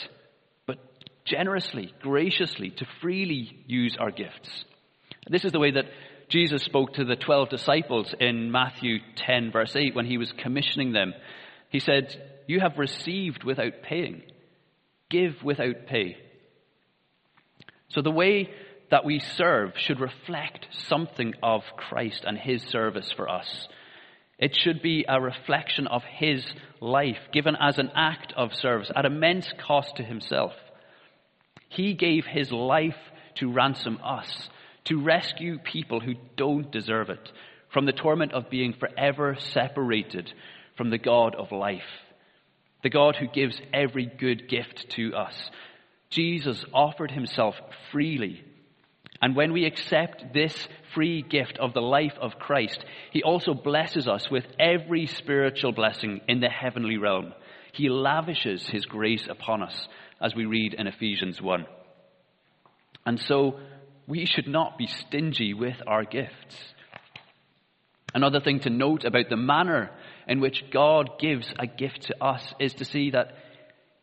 but 0.66 0.78
generously, 1.24 1.92
graciously, 2.00 2.70
to 2.70 2.86
freely 3.00 3.64
use 3.66 3.96
our 3.98 4.10
gifts. 4.10 4.64
This 5.28 5.44
is 5.44 5.52
the 5.52 5.58
way 5.58 5.72
that 5.72 5.86
Jesus 6.28 6.62
spoke 6.62 6.94
to 6.94 7.04
the 7.04 7.16
12 7.16 7.50
disciples 7.50 8.14
in 8.18 8.50
Matthew 8.50 8.98
10, 9.16 9.52
verse 9.52 9.76
8, 9.76 9.94
when 9.94 10.06
he 10.06 10.18
was 10.18 10.32
commissioning 10.42 10.92
them. 10.92 11.12
He 11.68 11.80
said, 11.80 12.08
You 12.46 12.60
have 12.60 12.78
received 12.78 13.44
without 13.44 13.82
paying, 13.82 14.22
give 15.10 15.42
without 15.44 15.86
pay. 15.86 16.16
So 17.88 18.02
the 18.02 18.10
way 18.10 18.50
that 18.90 19.04
we 19.04 19.18
serve 19.18 19.72
should 19.76 20.00
reflect 20.00 20.66
something 20.70 21.34
of 21.42 21.62
Christ 21.76 22.24
and 22.26 22.38
his 22.38 22.62
service 22.62 23.10
for 23.12 23.28
us. 23.28 23.68
It 24.38 24.54
should 24.54 24.82
be 24.82 25.04
a 25.08 25.20
reflection 25.20 25.86
of 25.86 26.02
his 26.04 26.46
life 26.80 27.18
given 27.32 27.56
as 27.58 27.78
an 27.78 27.90
act 27.94 28.32
of 28.36 28.54
service 28.54 28.90
at 28.94 29.06
immense 29.06 29.50
cost 29.66 29.96
to 29.96 30.02
himself. 30.02 30.52
He 31.68 31.94
gave 31.94 32.26
his 32.26 32.52
life 32.52 32.96
to 33.36 33.52
ransom 33.52 33.98
us, 34.04 34.48
to 34.84 35.02
rescue 35.02 35.58
people 35.58 36.00
who 36.00 36.14
don't 36.36 36.70
deserve 36.70 37.10
it 37.10 37.32
from 37.72 37.86
the 37.86 37.92
torment 37.92 38.32
of 38.32 38.50
being 38.50 38.72
forever 38.72 39.36
separated 39.38 40.32
from 40.76 40.90
the 40.90 40.98
God 40.98 41.34
of 41.34 41.50
life, 41.50 41.82
the 42.82 42.90
God 42.90 43.16
who 43.16 43.26
gives 43.26 43.60
every 43.72 44.06
good 44.06 44.48
gift 44.48 44.90
to 44.90 45.14
us. 45.14 45.34
Jesus 46.10 46.64
offered 46.72 47.10
himself 47.10 47.56
freely. 47.90 48.44
And 49.20 49.34
when 49.34 49.52
we 49.52 49.64
accept 49.64 50.32
this 50.34 50.68
free 50.94 51.22
gift 51.22 51.58
of 51.58 51.72
the 51.72 51.80
life 51.80 52.16
of 52.20 52.38
Christ, 52.38 52.84
he 53.12 53.22
also 53.22 53.54
blesses 53.54 54.06
us 54.08 54.30
with 54.30 54.44
every 54.58 55.06
spiritual 55.06 55.72
blessing 55.72 56.20
in 56.28 56.40
the 56.40 56.48
heavenly 56.50 56.98
realm. 56.98 57.32
He 57.72 57.88
lavishes 57.88 58.66
his 58.66 58.86
grace 58.86 59.26
upon 59.28 59.62
us, 59.62 59.88
as 60.20 60.34
we 60.34 60.44
read 60.44 60.74
in 60.74 60.86
Ephesians 60.86 61.40
1. 61.40 61.66
And 63.04 63.20
so, 63.20 63.60
we 64.06 64.24
should 64.26 64.46
not 64.46 64.78
be 64.78 64.86
stingy 64.86 65.52
with 65.54 65.76
our 65.86 66.04
gifts. 66.04 66.56
Another 68.14 68.40
thing 68.40 68.60
to 68.60 68.70
note 68.70 69.04
about 69.04 69.28
the 69.28 69.36
manner 69.36 69.90
in 70.26 70.40
which 70.40 70.64
God 70.72 71.18
gives 71.18 71.52
a 71.58 71.66
gift 71.66 72.02
to 72.02 72.24
us 72.24 72.54
is 72.58 72.72
to 72.74 72.84
see 72.84 73.10
that 73.10 73.32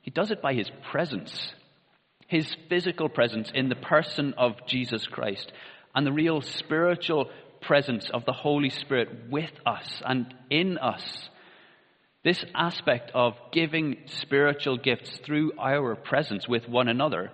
He 0.01 0.11
does 0.11 0.29
it 0.29 0.41
by 0.41 0.53
His 0.53 0.69
presence, 0.91 1.53
His 2.27 2.55
physical 2.69 3.09
presence 3.09 3.51
in 3.53 3.69
the 3.69 3.75
person 3.75 4.33
of 4.37 4.65
Jesus 4.67 5.05
Christ, 5.07 5.51
and 5.95 6.05
the 6.05 6.11
real 6.11 6.41
spiritual 6.41 7.29
presence 7.61 8.09
of 8.09 8.25
the 8.25 8.33
Holy 8.33 8.69
Spirit 8.69 9.29
with 9.29 9.51
us 9.65 10.01
and 10.05 10.33
in 10.49 10.77
us. 10.77 11.29
This 12.23 12.43
aspect 12.55 13.11
of 13.13 13.33
giving 13.51 13.97
spiritual 14.05 14.77
gifts 14.77 15.17
through 15.25 15.53
our 15.59 15.95
presence 15.95 16.47
with 16.47 16.69
one 16.69 16.87
another 16.87 17.31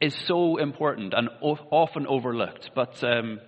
is 0.00 0.14
so 0.26 0.58
important 0.58 1.14
and 1.16 1.30
often 1.40 2.06
overlooked. 2.06 2.70
But 2.74 3.02
um, 3.02 3.40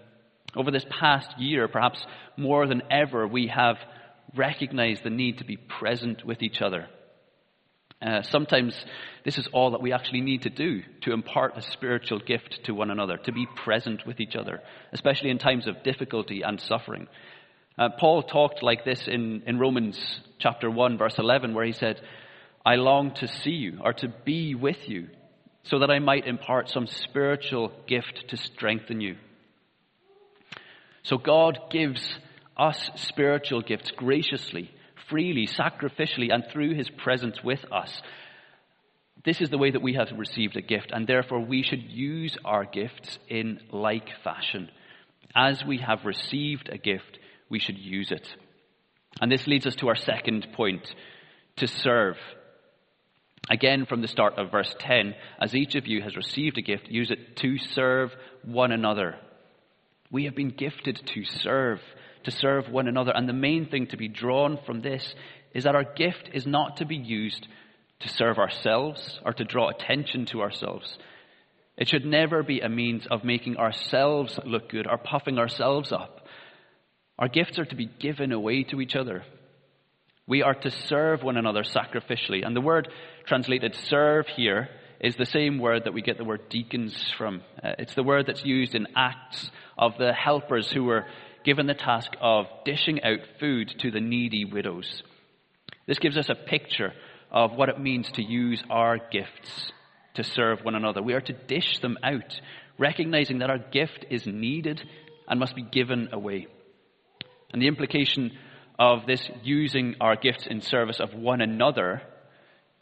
over 0.56 0.70
this 0.70 0.86
past 0.88 1.38
year, 1.38 1.68
perhaps 1.68 2.04
more 2.38 2.66
than 2.66 2.82
ever, 2.90 3.26
we 3.26 3.48
have 3.48 3.76
recognized 4.34 5.02
the 5.04 5.10
need 5.10 5.38
to 5.38 5.44
be 5.44 5.56
present 5.56 6.24
with 6.24 6.42
each 6.42 6.62
other. 6.62 6.88
Uh, 8.00 8.22
sometimes 8.22 8.74
this 9.24 9.38
is 9.38 9.48
all 9.52 9.72
that 9.72 9.82
we 9.82 9.92
actually 9.92 10.20
need 10.20 10.42
to 10.42 10.50
do 10.50 10.82
to 11.00 11.12
impart 11.12 11.56
a 11.56 11.62
spiritual 11.62 12.20
gift 12.20 12.60
to 12.64 12.72
one 12.72 12.90
another, 12.90 13.16
to 13.16 13.32
be 13.32 13.46
present 13.56 14.06
with 14.06 14.20
each 14.20 14.36
other, 14.36 14.62
especially 14.92 15.30
in 15.30 15.38
times 15.38 15.66
of 15.66 15.82
difficulty 15.82 16.42
and 16.42 16.60
suffering. 16.60 17.08
Uh, 17.76 17.88
Paul 17.98 18.22
talked 18.22 18.62
like 18.62 18.84
this 18.84 19.08
in, 19.08 19.42
in 19.46 19.58
Romans 19.58 20.20
chapter 20.38 20.70
1, 20.70 20.96
verse 20.98 21.18
11, 21.18 21.54
where 21.54 21.64
he 21.64 21.72
said, 21.72 22.00
I 22.64 22.76
long 22.76 23.14
to 23.14 23.28
see 23.28 23.50
you 23.50 23.78
or 23.82 23.92
to 23.94 24.08
be 24.24 24.54
with 24.54 24.88
you 24.88 25.08
so 25.64 25.80
that 25.80 25.90
I 25.90 25.98
might 25.98 26.26
impart 26.26 26.68
some 26.68 26.86
spiritual 26.86 27.72
gift 27.86 28.28
to 28.28 28.36
strengthen 28.36 29.00
you. 29.00 29.16
So 31.02 31.18
God 31.18 31.58
gives 31.70 32.18
us 32.56 32.90
spiritual 32.96 33.62
gifts 33.62 33.90
graciously, 33.92 34.70
freely, 35.08 35.46
sacrificially, 35.46 36.32
and 36.32 36.44
through 36.50 36.74
his 36.74 36.90
presence 36.90 37.42
with 37.42 37.64
us. 37.72 38.02
This 39.24 39.40
is 39.40 39.50
the 39.50 39.58
way 39.58 39.70
that 39.70 39.82
we 39.82 39.94
have 39.94 40.08
received 40.16 40.56
a 40.56 40.62
gift, 40.62 40.90
and 40.92 41.06
therefore 41.06 41.40
we 41.40 41.62
should 41.62 41.82
use 41.82 42.36
our 42.44 42.64
gifts 42.64 43.18
in 43.28 43.60
like 43.72 44.08
fashion. 44.22 44.70
As 45.34 45.64
we 45.64 45.78
have 45.78 46.04
received 46.04 46.68
a 46.70 46.78
gift, 46.78 47.18
we 47.48 47.58
should 47.58 47.78
use 47.78 48.10
it. 48.10 48.26
And 49.20 49.30
this 49.30 49.46
leads 49.46 49.66
us 49.66 49.76
to 49.76 49.88
our 49.88 49.96
second 49.96 50.48
point 50.54 50.86
to 51.56 51.66
serve. 51.66 52.16
Again, 53.50 53.86
from 53.86 54.02
the 54.02 54.08
start 54.08 54.38
of 54.38 54.50
verse 54.50 54.74
10, 54.78 55.14
as 55.40 55.54
each 55.54 55.74
of 55.74 55.86
you 55.86 56.02
has 56.02 56.16
received 56.16 56.58
a 56.58 56.62
gift, 56.62 56.88
use 56.88 57.10
it 57.10 57.36
to 57.36 57.58
serve 57.58 58.10
one 58.44 58.72
another 58.72 59.16
we 60.10 60.24
have 60.24 60.34
been 60.34 60.50
gifted 60.50 61.00
to 61.14 61.24
serve, 61.24 61.80
to 62.28 62.36
serve 62.36 62.68
one 62.68 62.88
another. 62.88 63.12
And 63.14 63.28
the 63.28 63.32
main 63.32 63.66
thing 63.66 63.86
to 63.88 63.96
be 63.96 64.08
drawn 64.08 64.58
from 64.66 64.82
this 64.82 65.14
is 65.54 65.64
that 65.64 65.74
our 65.74 65.84
gift 65.84 66.30
is 66.34 66.46
not 66.46 66.76
to 66.78 66.84
be 66.84 66.96
used 66.96 67.46
to 68.00 68.08
serve 68.08 68.38
ourselves 68.38 69.18
or 69.24 69.32
to 69.32 69.44
draw 69.44 69.70
attention 69.70 70.26
to 70.26 70.42
ourselves. 70.42 70.98
It 71.76 71.88
should 71.88 72.04
never 72.04 72.42
be 72.42 72.60
a 72.60 72.68
means 72.68 73.06
of 73.10 73.24
making 73.24 73.56
ourselves 73.56 74.38
look 74.44 74.68
good 74.68 74.86
or 74.86 74.98
puffing 74.98 75.38
ourselves 75.38 75.90
up. 75.90 76.26
Our 77.18 77.28
gifts 77.28 77.58
are 77.58 77.64
to 77.64 77.76
be 77.76 77.86
given 77.86 78.32
away 78.32 78.64
to 78.64 78.80
each 78.80 78.94
other. 78.94 79.24
We 80.26 80.42
are 80.42 80.54
to 80.54 80.70
serve 80.70 81.22
one 81.22 81.36
another 81.36 81.62
sacrificially. 81.62 82.44
And 82.44 82.54
the 82.54 82.60
word 82.60 82.88
translated 83.26 83.74
serve 83.74 84.26
here 84.26 84.68
is 85.00 85.16
the 85.16 85.24
same 85.24 85.58
word 85.58 85.84
that 85.84 85.94
we 85.94 86.02
get 86.02 86.18
the 86.18 86.24
word 86.24 86.48
deacons 86.50 86.94
from. 87.16 87.40
Uh, 87.62 87.72
it's 87.78 87.94
the 87.94 88.02
word 88.02 88.26
that's 88.26 88.44
used 88.44 88.74
in 88.74 88.88
Acts 88.96 89.50
of 89.78 89.96
the 89.98 90.12
helpers 90.12 90.70
who 90.70 90.84
were 90.84 91.06
given 91.44 91.66
the 91.66 91.74
task 91.74 92.12
of 92.20 92.46
dishing 92.64 93.02
out 93.02 93.20
food 93.40 93.72
to 93.78 93.90
the 93.90 94.00
needy 94.00 94.44
widows. 94.44 95.02
This 95.86 95.98
gives 95.98 96.16
us 96.16 96.28
a 96.28 96.34
picture 96.34 96.92
of 97.30 97.52
what 97.52 97.68
it 97.68 97.80
means 97.80 98.10
to 98.12 98.22
use 98.22 98.62
our 98.70 98.98
gifts 98.98 99.72
to 100.14 100.24
serve 100.24 100.64
one 100.64 100.74
another. 100.74 101.02
We 101.02 101.14
are 101.14 101.20
to 101.20 101.32
dish 101.32 101.78
them 101.80 101.96
out, 102.02 102.40
recognizing 102.78 103.38
that 103.38 103.50
our 103.50 103.58
gift 103.58 104.04
is 104.10 104.26
needed 104.26 104.82
and 105.28 105.38
must 105.38 105.54
be 105.54 105.62
given 105.62 106.08
away. 106.12 106.46
And 107.52 107.62
the 107.62 107.68
implication 107.68 108.36
of 108.78 109.06
this 109.06 109.28
using 109.42 109.96
our 110.00 110.16
gifts 110.16 110.46
in 110.46 110.60
service 110.60 111.00
of 111.00 111.14
one 111.14 111.40
another 111.40 112.02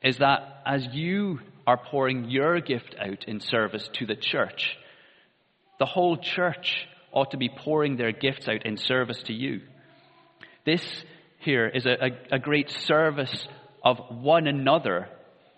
is 0.02 0.18
that 0.18 0.62
as 0.64 0.86
you 0.92 1.40
are 1.66 1.76
pouring 1.76 2.30
your 2.30 2.60
gift 2.60 2.94
out 3.00 3.25
in 3.26 3.40
service 3.40 3.88
to 3.94 4.06
the 4.06 4.16
church, 4.16 4.76
the 5.78 5.86
whole 5.86 6.16
church 6.16 6.86
ought 7.16 7.30
to 7.30 7.38
be 7.38 7.49
pouring 7.49 7.96
their 7.96 8.12
gifts 8.12 8.46
out 8.46 8.66
in 8.66 8.76
service 8.76 9.23
to 9.25 9.32
you. 9.32 9.62
This 10.66 10.85
here 11.38 11.66
is 11.66 11.87
a, 11.87 11.96
a, 12.04 12.37
a 12.37 12.38
great 12.38 12.68
service 12.70 13.49
of 13.82 13.99
one 14.11 14.46
another 14.46 15.08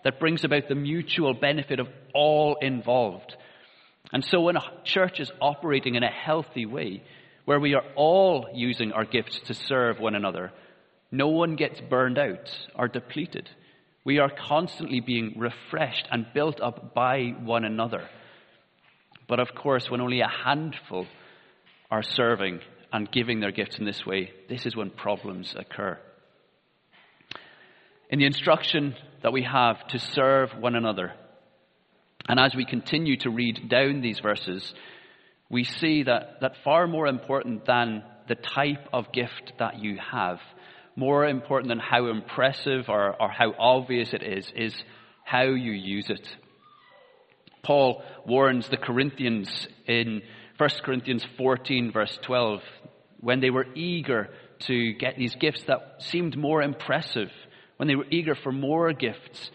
that 0.05 0.21
brings 0.21 0.45
about 0.45 0.69
the 0.69 0.75
mutual 0.75 1.33
benefit 1.33 1.81
of 1.81 1.89
all 2.15 2.55
involved. 2.61 3.35
And 4.13 4.23
so 4.23 4.39
when 4.39 4.55
a 4.55 4.63
church 4.85 5.19
is 5.19 5.31
operating 5.41 5.95
in 5.95 6.03
a 6.03 6.09
healthy 6.09 6.65
way, 6.65 7.03
where 7.43 7.59
we 7.59 7.73
are 7.73 7.83
all 7.95 8.47
using 8.53 8.93
our 8.93 9.03
gifts 9.03 9.39
to 9.47 9.53
serve 9.53 9.99
one 9.99 10.15
another, 10.15 10.53
no 11.11 11.27
one 11.27 11.57
gets 11.57 11.81
burned 11.81 12.17
out 12.17 12.49
or 12.73 12.87
depleted. 12.87 13.49
We 14.05 14.19
are 14.19 14.29
constantly 14.29 15.01
being 15.01 15.33
refreshed 15.37 16.07
and 16.09 16.25
built 16.33 16.61
up 16.61 16.93
by 16.93 17.33
one 17.43 17.65
another. 17.65 18.07
But 19.27 19.39
of 19.39 19.53
course, 19.55 19.89
when 19.89 19.99
only 19.99 20.21
a 20.21 20.27
handful 20.45 21.05
are 21.91 22.03
serving 22.03 22.59
and 22.91 23.11
giving 23.11 23.39
their 23.39 23.51
gifts 23.51 23.77
in 23.77 23.85
this 23.85 24.05
way, 24.05 24.31
this 24.47 24.65
is 24.65 24.75
when 24.75 24.89
problems 24.89 25.55
occur. 25.57 25.97
In 28.09 28.19
the 28.19 28.25
instruction 28.25 28.95
that 29.21 29.33
we 29.33 29.43
have 29.43 29.87
to 29.89 29.99
serve 29.99 30.49
one 30.59 30.75
another, 30.75 31.13
and 32.27 32.39
as 32.39 32.55
we 32.55 32.65
continue 32.65 33.17
to 33.17 33.29
read 33.29 33.69
down 33.69 34.01
these 34.01 34.19
verses, 34.19 34.73
we 35.49 35.63
see 35.63 36.03
that, 36.03 36.41
that 36.41 36.53
far 36.63 36.87
more 36.87 37.07
important 37.07 37.65
than 37.65 38.03
the 38.27 38.35
type 38.35 38.87
of 38.93 39.11
gift 39.11 39.53
that 39.59 39.79
you 39.79 39.97
have, 40.11 40.39
more 40.95 41.25
important 41.25 41.69
than 41.69 41.79
how 41.79 42.07
impressive 42.09 42.85
or, 42.87 43.19
or 43.21 43.29
how 43.29 43.53
obvious 43.57 44.13
it 44.13 44.21
is, 44.21 44.51
is 44.55 44.75
how 45.23 45.43
you 45.43 45.71
use 45.71 46.09
it. 46.09 46.27
Paul 47.63 48.03
warns 48.25 48.69
the 48.69 48.77
Corinthians 48.77 49.67
in 49.87 50.21
1 50.59 50.69
Corinthians 50.83 51.25
14, 51.37 51.93
verse 51.93 52.19
12, 52.23 52.59
when 53.21 53.39
they 53.39 53.49
were 53.49 53.65
eager 53.75 54.27
to 54.67 54.91
get 54.91 55.17
these 55.17 55.33
gifts 55.35 55.63
that 55.63 55.95
seemed 55.99 56.37
more 56.37 56.61
impressive, 56.61 57.31
when 57.77 57.87
they 57.87 57.95
were 57.95 58.07
eager 58.11 58.35
for 58.35 58.51
more 58.51 58.91
gifts, 58.91 59.51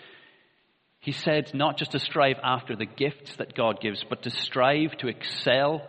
he 1.00 1.12
said 1.12 1.50
not 1.52 1.76
just 1.76 1.92
to 1.92 1.98
strive 1.98 2.38
after 2.42 2.74
the 2.74 2.86
gifts 2.86 3.36
that 3.36 3.54
God 3.54 3.82
gives, 3.82 4.02
but 4.08 4.22
to 4.22 4.30
strive 4.30 4.96
to 4.98 5.08
excel 5.08 5.82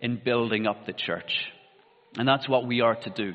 in 0.00 0.20
building 0.24 0.68
up 0.68 0.86
the 0.86 0.92
church. 0.92 1.50
And 2.16 2.28
that's 2.28 2.48
what 2.48 2.64
we 2.64 2.80
are 2.80 2.94
to 2.94 3.10
do. 3.10 3.34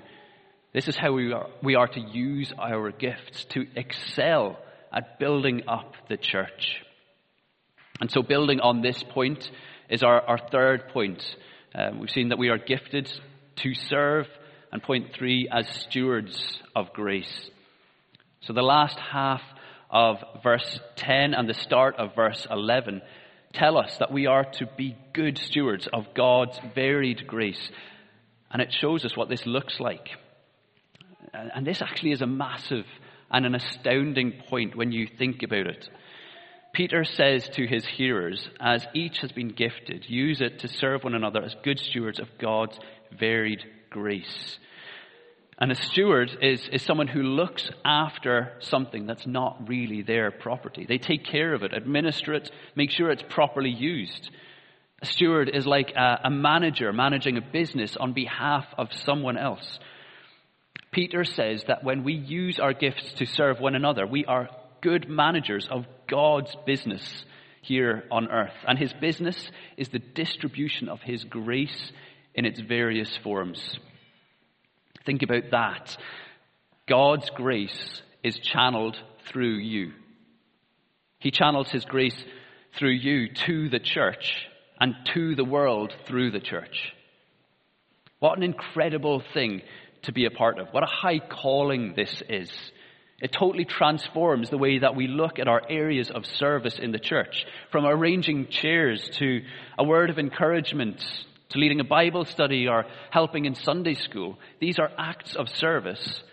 This 0.73 0.87
is 0.87 0.95
how 0.95 1.11
we 1.11 1.33
are, 1.33 1.47
we 1.61 1.75
are 1.75 1.87
to 1.89 1.99
use 1.99 2.53
our 2.57 2.91
gifts 2.91 3.43
to 3.49 3.65
excel 3.75 4.57
at 4.89 5.19
building 5.19 5.63
up 5.67 5.95
the 6.07 6.15
church. 6.15 6.77
And 7.99 8.09
so, 8.09 8.21
building 8.21 8.61
on 8.61 8.81
this 8.81 9.03
point 9.03 9.49
is 9.89 10.03
our, 10.03 10.21
our 10.21 10.37
third 10.37 10.89
point. 10.89 11.23
Um, 11.73 11.99
we've 11.99 12.09
seen 12.09 12.29
that 12.29 12.37
we 12.37 12.49
are 12.49 12.57
gifted 12.57 13.11
to 13.57 13.73
serve, 13.73 14.27
and 14.71 14.81
point 14.81 15.13
three, 15.13 15.47
as 15.51 15.67
stewards 15.67 16.59
of 16.75 16.93
grace. 16.93 17.49
So, 18.41 18.53
the 18.53 18.61
last 18.61 18.97
half 18.99 19.41
of 19.89 20.17
verse 20.43 20.79
10 20.97 21.33
and 21.33 21.47
the 21.47 21.53
start 21.53 21.95
of 21.97 22.15
verse 22.15 22.45
11 22.49 23.01
tell 23.53 23.77
us 23.77 23.97
that 23.99 24.11
we 24.11 24.27
are 24.27 24.43
to 24.43 24.67
be 24.77 24.97
good 25.13 25.37
stewards 25.37 25.87
of 25.91 26.13
God's 26.13 26.59
varied 26.73 27.25
grace. 27.27 27.69
And 28.51 28.61
it 28.61 28.73
shows 28.73 29.05
us 29.05 29.15
what 29.15 29.29
this 29.29 29.45
looks 29.45 29.79
like. 29.79 30.09
And 31.33 31.65
this 31.65 31.81
actually 31.81 32.11
is 32.11 32.21
a 32.21 32.27
massive 32.27 32.85
and 33.31 33.45
an 33.45 33.55
astounding 33.55 34.33
point 34.49 34.75
when 34.75 34.91
you 34.91 35.07
think 35.17 35.43
about 35.43 35.67
it. 35.67 35.89
Peter 36.75 37.05
says 37.05 37.47
to 37.47 37.65
his 37.65 37.85
hearers, 37.85 38.49
as 38.59 38.85
each 38.93 39.19
has 39.19 39.31
been 39.31 39.47
gifted, 39.47 40.03
use 40.09 40.41
it 40.41 40.59
to 40.59 40.67
serve 40.67 41.05
one 41.05 41.15
another 41.15 41.41
as 41.41 41.55
good 41.63 41.79
stewards 41.79 42.19
of 42.19 42.27
God's 42.37 42.77
varied 43.17 43.63
grace. 43.89 44.59
And 45.57 45.71
a 45.71 45.75
steward 45.75 46.37
is, 46.41 46.67
is 46.73 46.81
someone 46.83 47.07
who 47.07 47.23
looks 47.23 47.71
after 47.85 48.57
something 48.59 49.07
that's 49.07 49.25
not 49.25 49.69
really 49.69 50.01
their 50.01 50.31
property. 50.31 50.85
They 50.85 50.97
take 50.97 51.23
care 51.23 51.53
of 51.53 51.63
it, 51.63 51.73
administer 51.73 52.33
it, 52.33 52.51
make 52.75 52.91
sure 52.91 53.09
it's 53.09 53.23
properly 53.29 53.69
used. 53.69 54.29
A 55.01 55.05
steward 55.05 55.49
is 55.53 55.65
like 55.65 55.93
a, 55.95 56.19
a 56.25 56.29
manager 56.29 56.91
managing 56.91 57.37
a 57.37 57.41
business 57.41 57.95
on 57.95 58.11
behalf 58.11 58.65
of 58.77 58.91
someone 59.05 59.37
else. 59.37 59.79
Peter 60.91 61.23
says 61.23 61.63
that 61.69 61.85
when 61.85 62.03
we 62.03 62.13
use 62.13 62.59
our 62.59 62.73
gifts 62.73 63.13
to 63.13 63.25
serve 63.25 63.61
one 63.61 63.75
another, 63.75 64.05
we 64.05 64.25
are 64.25 64.49
good 64.85 65.09
managers 65.09 65.67
of 65.71 65.87
God's 66.07 66.55
business 66.63 67.25
here 67.63 68.03
on 68.11 68.29
earth. 68.29 68.53
And 68.67 68.77
his 68.77 68.93
business 68.93 69.49
is 69.77 69.89
the 69.89 69.97
distribution 69.97 70.89
of 70.89 71.01
his 71.01 71.23
grace 71.23 71.91
in 72.35 72.45
its 72.45 72.59
various 72.59 73.17
forms. 73.23 73.79
Think 75.03 75.23
about 75.23 75.49
that. 75.49 75.97
God's 76.87 77.27
grace 77.31 78.03
is 78.23 78.37
channeled 78.37 78.95
through 79.27 79.57
you. 79.57 79.93
He 81.17 81.31
channels 81.31 81.71
His 81.71 81.85
grace 81.85 82.23
through 82.77 82.91
you 82.93 83.33
to 83.47 83.69
the 83.69 83.79
church 83.79 84.45
and 84.79 84.93
to 85.15 85.33
the 85.33 85.45
world 85.45 85.91
through 86.05 86.29
the 86.29 86.39
church. 86.39 86.93
What 88.19 88.37
an 88.37 88.43
incredible 88.43 89.23
thing 89.33 89.63
to 90.03 90.11
be 90.11 90.25
a 90.25 90.31
part 90.31 90.59
of. 90.59 90.67
What 90.69 90.83
a 90.83 90.97
high 91.01 91.17
calling 91.17 91.93
this 91.95 92.21
is. 92.29 92.51
It 93.21 93.31
totally 93.31 93.65
transforms 93.65 94.49
the 94.49 94.57
way 94.57 94.79
that 94.79 94.95
we 94.95 95.07
look 95.07 95.39
at 95.39 95.47
our 95.47 95.61
areas 95.69 96.11
of 96.11 96.25
service 96.25 96.77
in 96.77 96.91
the 96.91 96.99
church. 96.99 97.45
From 97.71 97.85
arranging 97.85 98.47
chairs 98.47 99.09
to 99.19 99.41
a 99.77 99.83
word 99.85 100.09
of 100.09 100.19
encouragement 100.19 101.01
to 101.49 101.59
leading 101.59 101.79
a 101.79 101.85
Bible 101.85 102.25
study 102.25 102.67
or 102.67 102.85
helping 103.11 103.45
in 103.45 103.55
Sunday 103.55 103.93
school. 103.93 104.37
These 104.59 104.79
are 104.79 104.91
acts 104.97 105.35
of 105.35 105.47
service 105.47 106.23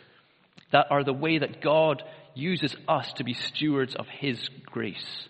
that 0.72 0.86
are 0.90 1.04
the 1.04 1.12
way 1.12 1.38
that 1.38 1.60
God 1.60 2.02
uses 2.34 2.74
us 2.88 3.12
to 3.14 3.24
be 3.24 3.34
stewards 3.34 3.94
of 3.94 4.06
His 4.08 4.48
grace. 4.66 5.28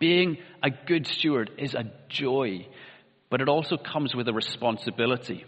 Being 0.00 0.38
a 0.62 0.70
good 0.70 1.06
steward 1.06 1.50
is 1.58 1.74
a 1.74 1.92
joy, 2.08 2.66
but 3.30 3.40
it 3.40 3.48
also 3.48 3.76
comes 3.76 4.14
with 4.14 4.26
a 4.28 4.32
responsibility. 4.32 5.44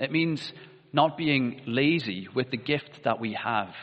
It 0.00 0.12
means 0.12 0.52
not 0.92 1.16
being 1.16 1.62
lazy 1.66 2.28
with 2.34 2.50
the 2.50 2.56
gift 2.56 3.04
that 3.04 3.20
we 3.20 3.34
have. 3.34 3.74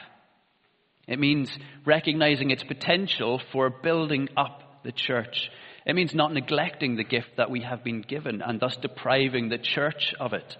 It 1.07 1.19
means 1.19 1.51
recognizing 1.85 2.51
its 2.51 2.63
potential 2.63 3.41
for 3.51 3.69
building 3.69 4.29
up 4.35 4.83
the 4.83 4.91
church 4.91 5.49
it 5.85 5.93
means 5.93 6.15
not 6.15 6.33
neglecting 6.33 6.95
the 6.95 7.03
gift 7.03 7.37
that 7.37 7.51
we 7.51 7.61
have 7.61 7.83
been 7.83 8.01
given 8.01 8.41
and 8.41 8.59
thus 8.59 8.75
depriving 8.77 9.49
the 9.49 9.59
church 9.59 10.15
of 10.19 10.33
it. 10.33 10.57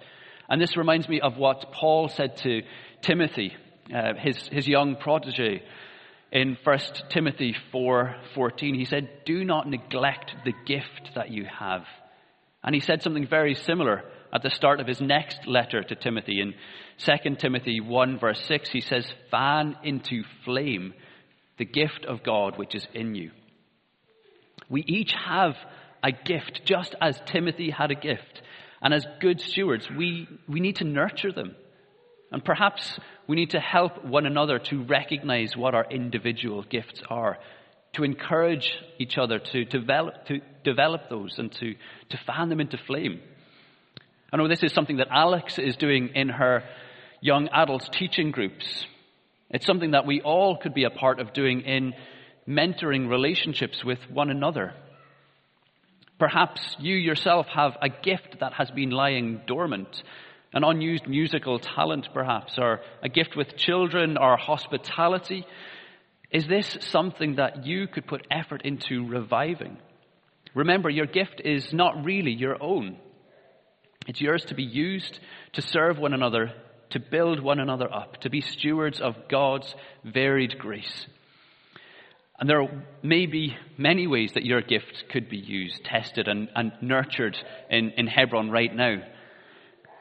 And 0.48 0.60
this 0.60 0.76
reminds 0.76 1.08
me 1.08 1.20
of 1.20 1.36
what 1.36 1.72
Paul 1.72 2.08
said 2.08 2.36
to 2.38 2.62
Timothy, 3.02 3.52
uh, 3.92 4.14
his, 4.16 4.46
his 4.48 4.68
young 4.68 4.94
protege, 4.96 5.62
in 6.30 6.56
1 6.62 6.78
Timothy 7.08 7.56
4:14. 7.72 8.74
He 8.74 8.84
said, 8.84 9.08
"Do 9.24 9.44
not 9.44 9.68
neglect 9.68 10.34
the 10.44 10.52
gift 10.64 11.14
that 11.14 11.30
you 11.30 11.44
have." 11.44 11.86
And 12.62 12.74
he 12.74 12.80
said 12.80 13.02
something 13.02 13.26
very 13.26 13.54
similar 13.54 14.04
at 14.32 14.42
the 14.42 14.50
start 14.50 14.80
of 14.80 14.86
his 14.86 15.00
next 15.00 15.46
letter 15.46 15.82
to 15.82 15.94
Timothy 15.94 16.40
in 16.40 16.54
2 16.98 17.36
Timothy 17.36 17.80
1 17.80 18.18
verse 18.18 18.40
6. 18.46 18.70
He 18.70 18.80
says, 18.80 19.06
"Fan 19.30 19.76
into 19.82 20.24
flame 20.44 20.94
the 21.58 21.64
gift 21.64 22.04
of 22.04 22.22
God 22.22 22.58
which 22.58 22.74
is 22.74 22.86
in 22.94 23.14
you." 23.14 23.30
We 24.68 24.82
each 24.82 25.12
have 25.12 25.56
a 26.02 26.12
gift, 26.12 26.62
just 26.64 26.94
as 27.00 27.20
Timothy 27.26 27.70
had 27.70 27.90
a 27.90 27.94
gift. 27.94 28.42
And 28.82 28.92
as 28.92 29.06
good 29.20 29.40
stewards, 29.40 29.88
we, 29.90 30.28
we 30.48 30.60
need 30.60 30.76
to 30.76 30.84
nurture 30.84 31.32
them. 31.32 31.56
And 32.30 32.44
perhaps 32.44 32.98
we 33.26 33.36
need 33.36 33.50
to 33.50 33.60
help 33.60 34.04
one 34.04 34.26
another 34.26 34.58
to 34.58 34.84
recognize 34.84 35.56
what 35.56 35.74
our 35.74 35.86
individual 35.90 36.62
gifts 36.62 37.02
are, 37.08 37.38
to 37.94 38.04
encourage 38.04 38.70
each 38.98 39.16
other 39.16 39.38
to 39.38 39.64
develop, 39.64 40.26
to 40.26 40.40
develop 40.64 41.08
those 41.08 41.38
and 41.38 41.50
to, 41.52 41.74
to 42.10 42.18
fan 42.26 42.48
them 42.48 42.60
into 42.60 42.78
flame. 42.86 43.20
I 44.32 44.36
know 44.36 44.48
this 44.48 44.64
is 44.64 44.72
something 44.72 44.96
that 44.96 45.08
Alex 45.10 45.58
is 45.58 45.76
doing 45.76 46.10
in 46.14 46.28
her 46.28 46.64
young 47.20 47.48
adults 47.48 47.88
teaching 47.92 48.32
groups. 48.32 48.86
It's 49.50 49.66
something 49.66 49.92
that 49.92 50.06
we 50.06 50.20
all 50.20 50.56
could 50.56 50.74
be 50.74 50.84
a 50.84 50.90
part 50.90 51.20
of 51.20 51.32
doing 51.32 51.60
in 51.60 51.94
mentoring 52.48 53.08
relationships 53.08 53.84
with 53.84 53.98
one 54.10 54.30
another. 54.30 54.74
Perhaps 56.18 56.76
you 56.80 56.96
yourself 56.96 57.46
have 57.54 57.76
a 57.80 57.88
gift 57.88 58.38
that 58.40 58.54
has 58.54 58.70
been 58.70 58.90
lying 58.90 59.42
dormant, 59.46 60.02
an 60.52 60.64
unused 60.64 61.06
musical 61.06 61.58
talent, 61.58 62.08
perhaps, 62.12 62.54
or 62.58 62.80
a 63.02 63.08
gift 63.08 63.36
with 63.36 63.56
children 63.56 64.16
or 64.16 64.36
hospitality. 64.36 65.46
Is 66.32 66.46
this 66.48 66.78
something 66.80 67.36
that 67.36 67.64
you 67.64 67.86
could 67.86 68.06
put 68.06 68.26
effort 68.30 68.62
into 68.64 69.06
reviving? 69.06 69.76
Remember, 70.54 70.88
your 70.88 71.06
gift 71.06 71.42
is 71.44 71.72
not 71.72 72.04
really 72.04 72.32
your 72.32 72.60
own. 72.60 72.96
It's 74.06 74.20
yours 74.20 74.44
to 74.46 74.54
be 74.54 74.62
used 74.62 75.18
to 75.54 75.62
serve 75.62 75.98
one 75.98 76.12
another, 76.12 76.52
to 76.90 77.00
build 77.00 77.40
one 77.40 77.58
another 77.58 77.92
up, 77.92 78.20
to 78.20 78.30
be 78.30 78.40
stewards 78.40 79.00
of 79.00 79.16
God's 79.28 79.74
varied 80.04 80.58
grace. 80.58 81.06
And 82.38 82.48
there 82.48 82.84
may 83.02 83.26
be 83.26 83.56
many 83.78 84.06
ways 84.06 84.32
that 84.34 84.44
your 84.44 84.60
gift 84.60 85.04
could 85.10 85.28
be 85.28 85.38
used, 85.38 85.84
tested, 85.84 86.28
and, 86.28 86.48
and 86.54 86.72
nurtured 86.82 87.36
in, 87.70 87.92
in 87.96 88.06
Hebron 88.06 88.50
right 88.50 88.74
now. 88.74 88.98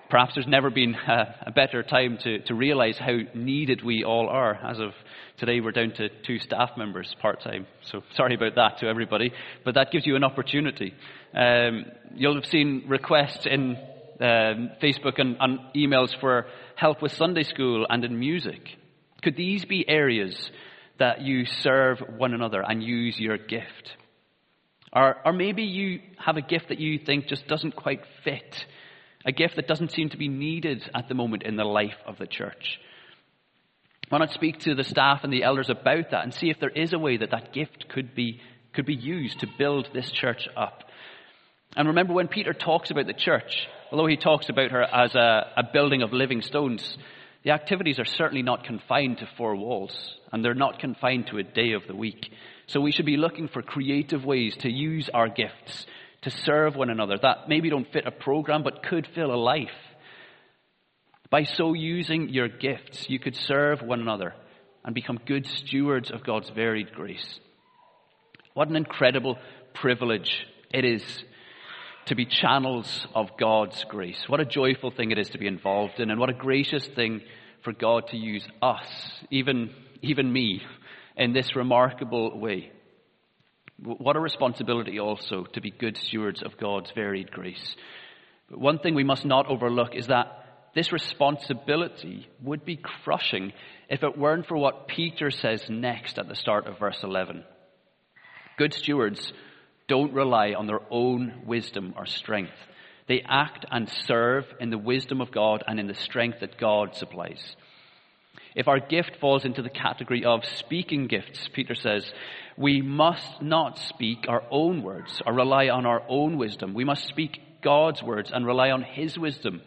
Perhaps 0.10 0.36
there's 0.36 0.48
never 0.48 0.70
been 0.70 0.96
a, 1.08 1.36
a 1.48 1.52
better 1.52 1.82
time 1.82 2.18
to, 2.24 2.40
to 2.40 2.54
realize 2.54 2.98
how 2.98 3.18
needed 3.34 3.84
we 3.84 4.04
all 4.04 4.28
are. 4.28 4.56
As 4.56 4.80
of 4.80 4.92
today, 5.38 5.62
we're 5.62 5.72
down 5.72 5.94
to 5.98 6.10
two 6.26 6.40
staff 6.40 6.72
members 6.78 7.16
part 7.22 7.42
time. 7.42 7.68
So 7.90 8.04
sorry 8.16 8.36
about 8.36 8.56
that 8.56 8.80
to 8.80 8.88
everybody, 8.88 9.32
but 9.64 9.76
that 9.76 9.92
gives 9.92 10.06
you 10.06 10.18
an 10.18 10.24
opportunity. 10.26 10.94
Um, 11.34 11.86
you'll 12.16 12.36
have 12.36 12.46
seen 12.46 12.84
requests 12.88 13.46
in 13.46 13.78
um, 14.20 14.72
Facebook 14.82 15.20
and, 15.20 15.38
and 15.40 15.60
emails 15.76 16.18
for 16.20 16.48
help 16.76 17.02
with 17.02 17.12
Sunday 17.14 17.44
school 17.44 17.86
and 17.90 18.04
in 18.04 18.20
music. 18.20 18.62
Could 19.22 19.36
these 19.36 19.66
be 19.66 19.88
areas 19.88 20.50
that 20.98 21.22
you 21.22 21.46
serve 21.46 22.00
one 22.18 22.34
another 22.34 22.64
and 22.66 22.84
use 22.84 23.20
your 23.20 23.38
gift. 23.38 23.96
Or, 24.94 25.18
or 25.26 25.34
maybe 25.34 25.64
you 25.64 26.00
have 26.18 26.38
a 26.38 26.42
gift 26.42 26.70
that 26.70 26.80
you 26.80 27.00
think 27.00 27.28
just 27.28 27.48
doesn't 27.48 27.76
quite 27.76 28.02
fit, 28.24 28.66
a 29.26 29.32
gift 29.32 29.58
that 29.58 29.68
doesn't 29.68 29.92
seem 29.92 30.10
to 30.10 30.18
be 30.18 30.30
needed 30.30 30.90
at 30.94 31.10
the 31.10 31.16
moment 31.16 31.44
in 31.44 31.58
the 31.58 31.66
life 31.66 31.98
of 32.06 32.18
the 32.18 32.28
church. 32.28 32.80
Why 34.10 34.20
not 34.20 34.32
speak 34.32 34.60
to 34.60 34.76
the 34.76 34.84
staff 34.84 35.24
and 35.24 35.34
the 35.34 35.44
elders 35.44 35.70
about 35.70 36.12
that 36.12 36.24
and 36.24 36.34
see 36.34 36.50
if 36.50 36.60
there 36.60 36.70
is 36.70 36.94
a 36.94 37.00
way 37.00 37.18
that 37.18 37.32
that 37.32 37.54
gift 37.54 37.90
could 37.90 38.16
be, 38.16 38.40
could 38.74 38.86
be 38.86 38.96
used 38.96 39.40
to 39.40 39.48
build 39.58 39.90
this 39.94 40.10
church 40.12 40.48
up? 40.56 40.84
And 41.76 41.90
remember 41.90 42.14
when 42.14 42.30
Peter 42.30 42.54
talks 42.54 42.92
about 42.92 43.08
the 43.08 43.14
church, 43.14 43.68
although 43.96 44.08
he 44.08 44.18
talks 44.18 44.50
about 44.50 44.72
her 44.72 44.84
as 44.84 45.16
a, 45.16 45.54
a 45.56 45.64
building 45.72 46.02
of 46.02 46.12
living 46.12 46.42
stones, 46.42 46.98
the 47.46 47.52
activities 47.52 47.98
are 47.98 48.04
certainly 48.04 48.44
not 48.44 48.66
confined 48.66 49.20
to 49.20 49.30
four 49.38 49.56
walls, 49.56 50.18
and 50.34 50.44
they're 50.44 50.54
not 50.54 50.80
confined 50.80 51.28
to 51.28 51.38
a 51.38 51.44
day 51.44 51.72
of 51.72 51.88
the 51.88 51.96
week. 51.96 52.30
So 52.68 52.82
we 52.82 52.92
should 52.92 53.06
be 53.06 53.16
looking 53.16 53.48
for 53.48 53.62
creative 53.62 54.26
ways 54.26 54.54
to 54.58 54.70
use 54.70 55.10
our 55.14 55.30
gifts 55.30 55.86
to 56.24 56.30
serve 56.30 56.76
one 56.76 56.90
another 56.90 57.18
that 57.22 57.48
maybe 57.48 57.70
don't 57.70 57.90
fit 57.94 58.06
a 58.06 58.12
program 58.12 58.64
but 58.64 58.84
could 58.84 59.08
fill 59.16 59.34
a 59.34 59.38
life. 59.38 59.70
By 61.30 61.44
so 61.44 61.72
using 61.72 62.28
your 62.28 62.50
gifts, 62.50 63.10
you 63.10 63.18
could 63.18 63.38
serve 63.38 63.82
one 63.82 64.02
another 64.02 64.34
and 64.84 64.94
become 64.94 65.22
good 65.26 65.48
stewards 65.48 66.12
of 66.12 66.26
God's 66.26 66.50
varied 66.50 66.92
grace. 66.92 67.40
What 68.56 68.68
an 68.68 68.76
incredible 68.76 69.38
privilege 69.74 70.46
it 70.74 70.84
is 70.84 71.24
to 72.06 72.16
be 72.16 72.26
channels 72.26 73.08
of 73.16 73.38
God's 73.38 73.84
grace. 73.86 74.24
What 74.28 74.40
a 74.40 74.46
joyful 74.46 74.92
thing 74.92 75.12
it 75.12 75.18
is 75.18 75.30
to 75.30 75.38
be 75.38 75.48
involved 75.48 76.00
in, 76.00 76.12
and 76.12 76.20
what 76.20 76.30
a 76.30 76.34
gracious 76.34 76.86
thing 76.88 77.22
for 77.64 77.74
God 77.74 78.08
to 78.10 78.18
use 78.18 78.48
us, 78.62 78.86
even, 79.32 79.74
even 80.02 80.32
me, 80.32 80.62
in 81.18 81.34
this 81.34 81.56
remarkable 81.56 82.40
way. 82.40 82.72
What 83.82 84.16
a 84.16 84.20
responsibility 84.20 85.00
also 85.00 85.46
to 85.54 85.62
be 85.62 85.72
good 85.72 85.98
stewards 85.98 86.44
of 86.44 86.58
God's 86.58 86.92
varied 86.92 87.32
grace. 87.32 87.76
But 88.50 88.60
one 88.60 88.80
thing 88.80 88.94
we 88.94 89.04
must 89.04 89.26
not 89.26 89.48
overlook 89.48 89.96
is 89.96 90.08
that 90.08 90.28
this 90.76 90.92
responsibility 90.92 92.28
would 92.44 92.66
be 92.66 92.78
crushing 92.78 93.54
if 93.90 94.04
it 94.04 94.18
weren't 94.18 94.46
for 94.46 94.58
what 94.58 94.88
Peter 94.88 95.32
says 95.32 95.64
next 95.70 96.20
at 96.20 96.28
the 96.28 96.36
start 96.36 96.68
of 96.68 96.80
verse 96.80 97.00
11. 97.02 97.44
Good 98.58 98.74
stewards 98.74 99.34
don't 99.88 100.14
rely 100.14 100.54
on 100.54 100.68
their 100.68 100.82
own 100.90 101.44
wisdom 101.46 101.94
or 101.98 102.06
strength. 102.06 102.54
They 103.08 103.22
act 103.28 103.66
and 103.70 103.88
serve 103.88 104.46
in 104.60 104.70
the 104.72 104.78
wisdom 104.78 105.22
of 105.22 105.32
God 105.32 105.64
and 105.68 105.80
in 105.80 105.88
the 105.88 105.94
strength 105.94 106.40
that 106.40 106.58
God 106.58 106.96
supplies. 106.96 107.56
If 108.56 108.68
our 108.68 108.80
gift 108.80 109.18
falls 109.20 109.46
into 109.46 109.62
the 109.62 109.70
category 109.70 110.24
of 110.24 110.46
speaking 110.46 111.08
gifts, 111.08 111.48
Peter 111.54 111.76
says, 111.76 112.10
we 112.58 112.82
must 112.82 113.42
not 113.42 113.78
speak 113.78 114.26
our 114.28 114.44
own 114.50 114.82
words 114.82 115.22
or 115.26 115.34
rely 115.34 115.68
on 115.68 115.86
our 115.86 116.02
own 116.08 116.38
wisdom. 116.38 116.74
We 116.74 116.86
must 116.86 117.08
speak 117.08 117.40
God's 117.62 118.02
words 118.02 118.32
and 118.34 118.46
rely 118.46 118.72
on 118.72 118.82
His 118.82 119.20
wisdom 119.20 119.62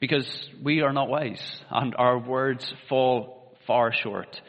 because 0.00 0.50
we 0.62 0.80
are 0.82 0.92
not 0.92 1.08
wise 1.08 1.62
and 1.70 1.94
our 1.96 2.18
words 2.18 2.74
fall 2.88 3.56
far 3.66 3.92
short. 3.92 4.40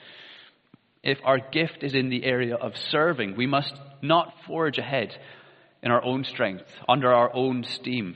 If 1.03 1.19
our 1.23 1.39
gift 1.39 1.83
is 1.83 1.93
in 1.93 2.09
the 2.09 2.23
area 2.23 2.55
of 2.55 2.75
serving, 2.89 3.37
we 3.37 3.45
must 3.45 3.73
not 4.01 4.33
forge 4.45 4.77
ahead 4.77 5.15
in 5.83 5.91
our 5.91 6.03
own 6.03 6.23
strength, 6.23 6.65
under 6.87 7.13
our 7.13 7.33
own 7.33 7.63
steam, 7.63 8.15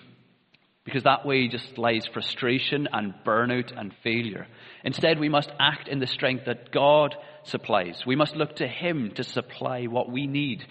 because 0.83 1.03
that 1.03 1.25
way 1.25 1.47
just 1.47 1.77
lies 1.77 2.07
frustration 2.11 2.87
and 2.91 3.13
burnout 3.25 3.77
and 3.77 3.93
failure. 4.03 4.47
Instead, 4.83 5.19
we 5.19 5.29
must 5.29 5.51
act 5.59 5.87
in 5.87 5.99
the 5.99 6.07
strength 6.07 6.45
that 6.45 6.71
God 6.71 7.15
supplies. 7.43 8.03
We 8.05 8.15
must 8.15 8.35
look 8.35 8.55
to 8.57 8.67
Him 8.67 9.11
to 9.15 9.23
supply 9.23 9.85
what 9.85 10.11
we 10.11 10.25
need. 10.25 10.65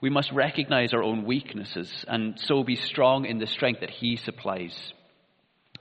We 0.00 0.10
must 0.10 0.30
recognize 0.32 0.92
our 0.92 1.02
own 1.02 1.24
weaknesses 1.24 2.04
and 2.06 2.38
so 2.38 2.62
be 2.62 2.76
strong 2.76 3.24
in 3.24 3.38
the 3.38 3.46
strength 3.46 3.80
that 3.80 3.90
He 3.90 4.16
supplies. 4.16 4.92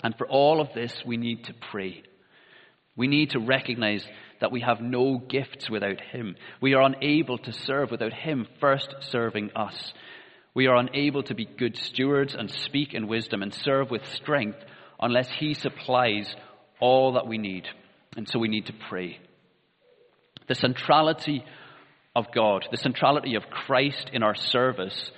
And 0.04 0.18
for 0.18 0.28
all 0.28 0.62
of 0.62 0.74
this, 0.74 0.94
we 1.06 1.18
need 1.18 1.46
to 1.46 1.54
pray. 1.54 2.04
We 2.96 3.08
need 3.08 3.32
to 3.32 3.40
recognize 3.40 4.06
that 4.40 4.52
we 4.52 4.62
have 4.62 4.82
no 4.82 5.18
gifts 5.18 5.70
without 5.70 6.00
Him. 6.00 6.36
We 6.62 6.74
are 6.74 6.82
unable 6.82 7.38
to 7.40 7.52
serve 7.52 7.92
without 7.92 8.14
Him 8.14 8.48
first 8.60 8.94
serving 9.02 9.52
us. 9.56 9.94
We 10.54 10.68
are 10.68 10.78
unable 10.78 11.24
to 11.24 11.36
be 11.36 11.46
good 11.46 11.78
stewards 11.78 12.34
and 12.34 12.50
speak 12.50 12.94
in 12.94 13.08
wisdom 13.08 13.42
and 13.42 13.54
serve 13.54 13.92
with 13.92 14.06
strength 14.14 14.60
unless 15.00 15.30
He 15.30 15.54
supplies 15.54 16.34
all 16.80 17.14
that 17.14 17.28
we 17.28 17.38
need. 17.38 17.68
And 18.16 18.28
so 18.30 18.40
we 18.40 18.48
need 18.48 18.68
to 18.68 18.74
pray. 18.90 19.20
The 20.48 20.56
centrality 20.56 21.44
of 22.16 22.28
God, 22.34 22.66
the 22.72 22.78
centrality 22.78 23.36
of 23.36 23.50
Christ 23.50 24.10
in 24.14 24.24
our 24.24 24.36
service 24.36 25.12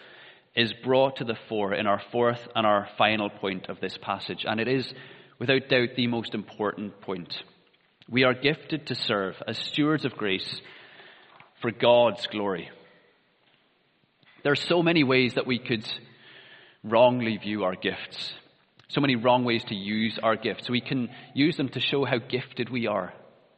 is 0.55 0.73
brought 0.83 1.17
to 1.17 1.23
the 1.23 1.37
fore 1.47 1.73
in 1.73 1.85
our 1.85 2.01
fourth 2.11 2.47
and 2.55 2.65
our 2.65 2.87
final 2.97 3.29
point 3.29 3.69
of 3.69 3.79
this 3.79 3.97
passage. 4.01 4.45
And 4.47 4.59
it 4.59 4.67
is, 4.67 4.91
without 5.37 5.69
doubt, 5.69 5.89
the 5.95 6.07
most 6.07 6.33
important 6.33 6.99
point. 7.01 7.37
We 8.09 8.23
are 8.23 8.33
gifted 8.33 8.87
to 8.87 8.95
serve 8.95 9.35
as 9.45 9.57
stewards 9.57 10.05
of 10.05 10.15
grace 10.15 10.61
for 11.61 11.71
God's 11.71 12.25
glory. 12.27 12.69
There 14.43 14.53
are 14.53 14.55
so 14.55 14.81
many 14.81 15.03
ways 15.03 15.33
that 15.33 15.45
we 15.45 15.59
could 15.59 15.85
wrongly 16.85 17.35
view 17.35 17.65
our 17.65 17.75
gifts. 17.75 18.31
So 18.87 19.01
many 19.01 19.17
wrong 19.17 19.43
ways 19.43 19.63
to 19.65 19.75
use 19.75 20.17
our 20.23 20.37
gifts. 20.37 20.69
We 20.69 20.79
can 20.79 21.09
use 21.33 21.57
them 21.57 21.67
to 21.69 21.81
show 21.81 22.05
how 22.05 22.19
gifted 22.19 22.69
we 22.69 22.87
are, 22.87 23.13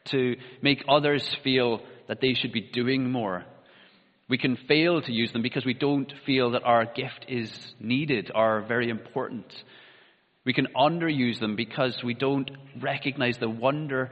to 0.06 0.36
make 0.64 0.84
others 0.90 1.30
feel 1.44 1.82
that 2.08 2.20
they 2.20 2.34
should 2.34 2.52
be 2.52 2.62
doing 2.62 3.12
more. 3.12 3.46
We 4.30 4.40
can 4.40 4.56
fail 4.56 5.00
to 5.00 5.12
use 5.12 5.32
them 5.32 5.44
because 5.44 5.66
we 5.66 5.76
don't 5.76 6.12
feel 6.26 6.52
that 6.52 6.64
our 6.64 6.86
gift 6.86 7.28
is 7.28 7.52
needed 7.80 8.32
or 8.34 8.62
very 8.68 8.90
important. 8.90 9.54
We 10.44 10.54
can 10.54 10.70
underuse 10.76 11.40
them 11.40 11.56
because 11.56 12.04
we 12.04 12.16
don't 12.16 12.50
recognize 12.80 13.38
the 13.38 13.50
wonder 13.50 14.12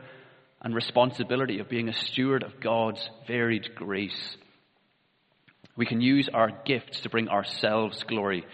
and 0.62 0.74
responsibility 0.74 1.60
of 1.60 1.70
being 1.70 1.90
a 1.90 1.94
steward 1.94 2.44
of 2.44 2.60
God's 2.60 3.10
varied 3.28 3.76
grace. 3.76 4.38
We 5.76 5.86
can 5.86 6.02
use 6.02 6.28
our 6.34 6.52
gifts 6.66 7.02
to 7.02 7.10
bring 7.10 7.30
ourselves 7.30 8.04
glory. 8.04 8.46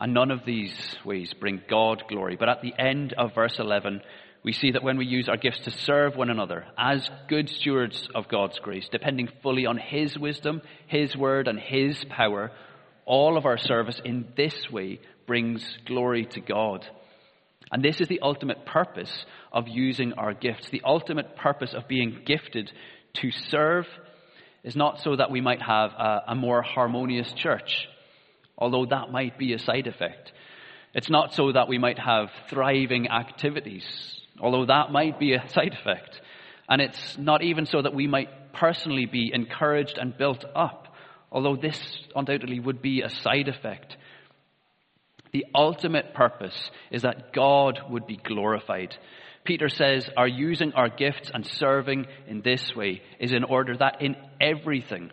And 0.00 0.14
none 0.14 0.30
of 0.30 0.44
these 0.46 0.96
ways 1.04 1.34
bring 1.38 1.60
God 1.68 2.04
glory. 2.08 2.36
But 2.36 2.48
at 2.48 2.62
the 2.62 2.72
end 2.78 3.12
of 3.12 3.34
verse 3.34 3.58
11, 3.58 4.00
we 4.44 4.52
see 4.52 4.70
that 4.70 4.82
when 4.82 4.96
we 4.96 5.04
use 5.04 5.28
our 5.28 5.36
gifts 5.36 5.60
to 5.64 5.70
serve 5.70 6.16
one 6.16 6.30
another 6.30 6.64
as 6.78 7.10
good 7.28 7.48
stewards 7.50 8.08
of 8.14 8.28
God's 8.28 8.58
grace, 8.60 8.88
depending 8.90 9.28
fully 9.42 9.66
on 9.66 9.76
His 9.76 10.16
wisdom, 10.16 10.62
His 10.86 11.16
word, 11.16 11.48
and 11.48 11.58
His 11.58 12.02
power, 12.04 12.52
all 13.04 13.36
of 13.36 13.44
our 13.44 13.58
service 13.58 14.00
in 14.04 14.28
this 14.36 14.70
way 14.70 15.00
brings 15.26 15.78
glory 15.84 16.26
to 16.26 16.40
God. 16.40 16.86
And 17.70 17.84
this 17.84 18.00
is 18.00 18.08
the 18.08 18.20
ultimate 18.20 18.64
purpose 18.64 19.24
of 19.52 19.68
using 19.68 20.14
our 20.14 20.32
gifts. 20.32 20.70
The 20.70 20.82
ultimate 20.84 21.36
purpose 21.36 21.74
of 21.74 21.88
being 21.88 22.22
gifted 22.24 22.72
to 23.14 23.30
serve 23.30 23.86
is 24.64 24.76
not 24.76 25.00
so 25.00 25.16
that 25.16 25.30
we 25.30 25.40
might 25.40 25.62
have 25.62 25.90
a, 25.92 26.24
a 26.28 26.34
more 26.34 26.62
harmonious 26.62 27.30
church, 27.32 27.88
although 28.56 28.86
that 28.86 29.10
might 29.10 29.38
be 29.38 29.52
a 29.52 29.58
side 29.58 29.86
effect. 29.86 30.32
It's 30.94 31.10
not 31.10 31.34
so 31.34 31.52
that 31.52 31.68
we 31.68 31.78
might 31.78 31.98
have 31.98 32.30
thriving 32.48 33.08
activities, 33.08 33.84
although 34.40 34.66
that 34.66 34.90
might 34.90 35.18
be 35.18 35.34
a 35.34 35.48
side 35.54 35.74
effect. 35.78 36.20
And 36.68 36.82
it's 36.82 37.16
not 37.18 37.42
even 37.42 37.66
so 37.66 37.82
that 37.82 37.94
we 37.94 38.06
might 38.06 38.52
personally 38.52 39.06
be 39.06 39.30
encouraged 39.32 39.98
and 39.98 40.16
built 40.16 40.44
up, 40.54 40.94
although 41.30 41.56
this 41.56 41.78
undoubtedly 42.14 42.60
would 42.60 42.82
be 42.82 43.02
a 43.02 43.10
side 43.10 43.48
effect. 43.48 43.96
The 45.32 45.46
ultimate 45.54 46.14
purpose 46.14 46.70
is 46.90 47.02
that 47.02 47.32
God 47.32 47.80
would 47.90 48.06
be 48.06 48.16
glorified. 48.16 48.96
Peter 49.44 49.68
says 49.68 50.08
our 50.16 50.28
using 50.28 50.72
our 50.72 50.88
gifts 50.88 51.30
and 51.32 51.46
serving 51.46 52.06
in 52.26 52.42
this 52.42 52.74
way 52.74 53.02
is 53.18 53.32
in 53.32 53.44
order 53.44 53.76
that 53.76 54.02
in 54.02 54.16
everything, 54.40 55.10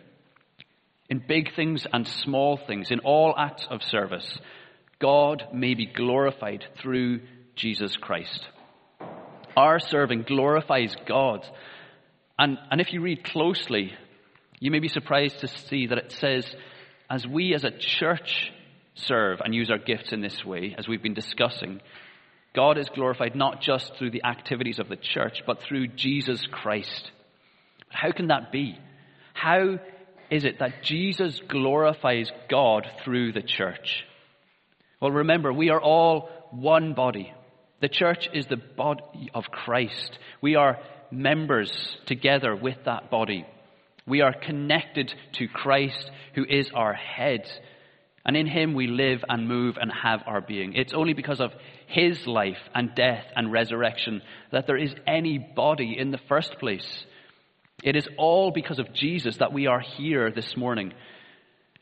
in 1.08 1.22
big 1.26 1.54
things 1.54 1.86
and 1.92 2.06
small 2.06 2.56
things, 2.56 2.90
in 2.90 3.00
all 3.00 3.34
acts 3.36 3.66
of 3.70 3.82
service, 3.82 4.38
God 4.98 5.44
may 5.52 5.74
be 5.74 5.86
glorified 5.86 6.64
through 6.80 7.20
Jesus 7.54 7.96
Christ. 7.96 8.46
Our 9.56 9.78
serving 9.78 10.24
glorifies 10.24 10.94
God. 11.06 11.46
And, 12.38 12.58
and 12.70 12.80
if 12.80 12.92
you 12.92 13.00
read 13.00 13.24
closely, 13.24 13.94
you 14.60 14.70
may 14.70 14.80
be 14.80 14.88
surprised 14.88 15.40
to 15.40 15.48
see 15.48 15.86
that 15.86 15.98
it 15.98 16.12
says, 16.12 16.46
as 17.08 17.26
we 17.26 17.54
as 17.54 17.64
a 17.64 17.70
church 17.70 18.50
serve 18.96 19.40
and 19.44 19.54
use 19.54 19.70
our 19.70 19.78
gifts 19.78 20.12
in 20.12 20.20
this 20.20 20.44
way, 20.44 20.74
as 20.76 20.88
we've 20.88 21.02
been 21.02 21.14
discussing, 21.14 21.80
God 22.54 22.78
is 22.78 22.88
glorified 22.88 23.36
not 23.36 23.60
just 23.60 23.94
through 23.96 24.10
the 24.10 24.24
activities 24.24 24.78
of 24.78 24.88
the 24.88 24.96
church, 24.96 25.42
but 25.46 25.60
through 25.60 25.88
Jesus 25.88 26.46
Christ. 26.50 27.10
How 27.90 28.12
can 28.12 28.28
that 28.28 28.50
be? 28.50 28.78
How 29.34 29.78
is 30.30 30.44
it 30.44 30.58
that 30.58 30.82
Jesus 30.82 31.40
glorifies 31.48 32.30
God 32.48 32.88
through 33.04 33.32
the 33.32 33.42
church? 33.42 34.04
Well, 35.00 35.10
remember, 35.10 35.52
we 35.52 35.70
are 35.70 35.80
all 35.80 36.30
one 36.50 36.94
body. 36.94 37.32
The 37.80 37.88
church 37.88 38.30
is 38.32 38.46
the 38.46 38.56
body 38.56 39.30
of 39.34 39.44
Christ. 39.50 40.18
We 40.40 40.56
are 40.56 40.78
members 41.10 41.70
together 42.06 42.56
with 42.56 42.76
that 42.86 43.10
body. 43.10 43.44
We 44.06 44.22
are 44.22 44.32
connected 44.32 45.12
to 45.34 45.48
Christ, 45.48 46.10
who 46.34 46.44
is 46.48 46.70
our 46.74 46.94
head. 46.94 47.46
And 48.26 48.36
in 48.36 48.48
him 48.48 48.74
we 48.74 48.88
live 48.88 49.24
and 49.28 49.46
move 49.46 49.78
and 49.80 49.90
have 50.02 50.24
our 50.26 50.40
being. 50.40 50.72
It's 50.74 50.92
only 50.92 51.12
because 51.12 51.40
of 51.40 51.52
his 51.86 52.26
life 52.26 52.58
and 52.74 52.92
death 52.92 53.24
and 53.36 53.52
resurrection 53.52 54.20
that 54.50 54.66
there 54.66 54.76
is 54.76 54.92
any 55.06 55.38
body 55.38 55.96
in 55.96 56.10
the 56.10 56.20
first 56.28 56.58
place. 56.58 57.06
It 57.84 57.94
is 57.94 58.08
all 58.18 58.50
because 58.50 58.80
of 58.80 58.92
Jesus 58.92 59.36
that 59.36 59.52
we 59.52 59.68
are 59.68 59.78
here 59.78 60.32
this 60.32 60.56
morning. 60.56 60.92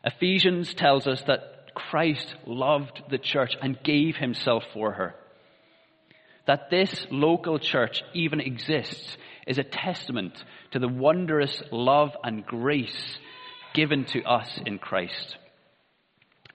Ephesians 0.04 0.74
tells 0.74 1.06
us 1.06 1.22
that 1.26 1.74
Christ 1.74 2.34
loved 2.46 3.02
the 3.08 3.18
church 3.18 3.56
and 3.62 3.82
gave 3.82 4.16
himself 4.16 4.64
for 4.74 4.92
her. 4.92 5.14
That 6.46 6.68
this 6.70 7.06
local 7.10 7.58
church 7.58 8.02
even 8.12 8.40
exists 8.40 9.16
is 9.46 9.56
a 9.56 9.64
testament 9.64 10.34
to 10.72 10.78
the 10.78 10.88
wondrous 10.88 11.62
love 11.72 12.10
and 12.22 12.44
grace 12.44 13.18
given 13.72 14.04
to 14.06 14.22
us 14.24 14.60
in 14.66 14.78
Christ. 14.78 15.38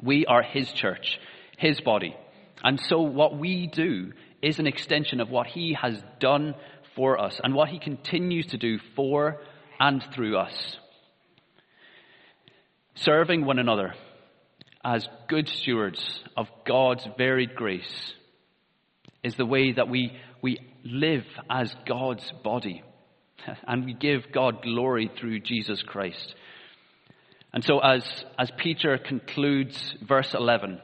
We 0.01 0.25
are 0.25 0.41
His 0.41 0.71
church, 0.71 1.19
His 1.57 1.81
body. 1.81 2.15
And 2.63 2.79
so 2.79 3.01
what 3.01 3.37
we 3.37 3.67
do 3.67 4.11
is 4.41 4.59
an 4.59 4.67
extension 4.67 5.19
of 5.19 5.29
what 5.29 5.47
He 5.47 5.73
has 5.79 6.01
done 6.19 6.55
for 6.95 7.19
us 7.19 7.39
and 7.43 7.53
what 7.53 7.69
He 7.69 7.79
continues 7.79 8.47
to 8.47 8.57
do 8.57 8.79
for 8.95 9.41
and 9.79 10.03
through 10.13 10.37
us. 10.37 10.77
Serving 12.95 13.45
one 13.45 13.59
another 13.59 13.93
as 14.83 15.07
good 15.27 15.47
stewards 15.47 16.23
of 16.35 16.47
God's 16.65 17.07
varied 17.17 17.55
grace 17.55 18.13
is 19.23 19.35
the 19.35 19.45
way 19.45 19.73
that 19.73 19.89
we, 19.89 20.17
we 20.41 20.59
live 20.83 21.25
as 21.49 21.73
God's 21.85 22.31
body. 22.43 22.83
And 23.67 23.85
we 23.85 23.93
give 23.93 24.33
God 24.33 24.61
glory 24.61 25.09
through 25.17 25.39
Jesus 25.39 25.81
Christ. 25.81 26.35
And 27.51 27.63
so, 27.63 27.79
as, 27.79 28.03
as 28.37 28.51
Peter 28.57 28.97
concludes 28.97 29.95
verse 30.07 30.35
11, 30.35 30.79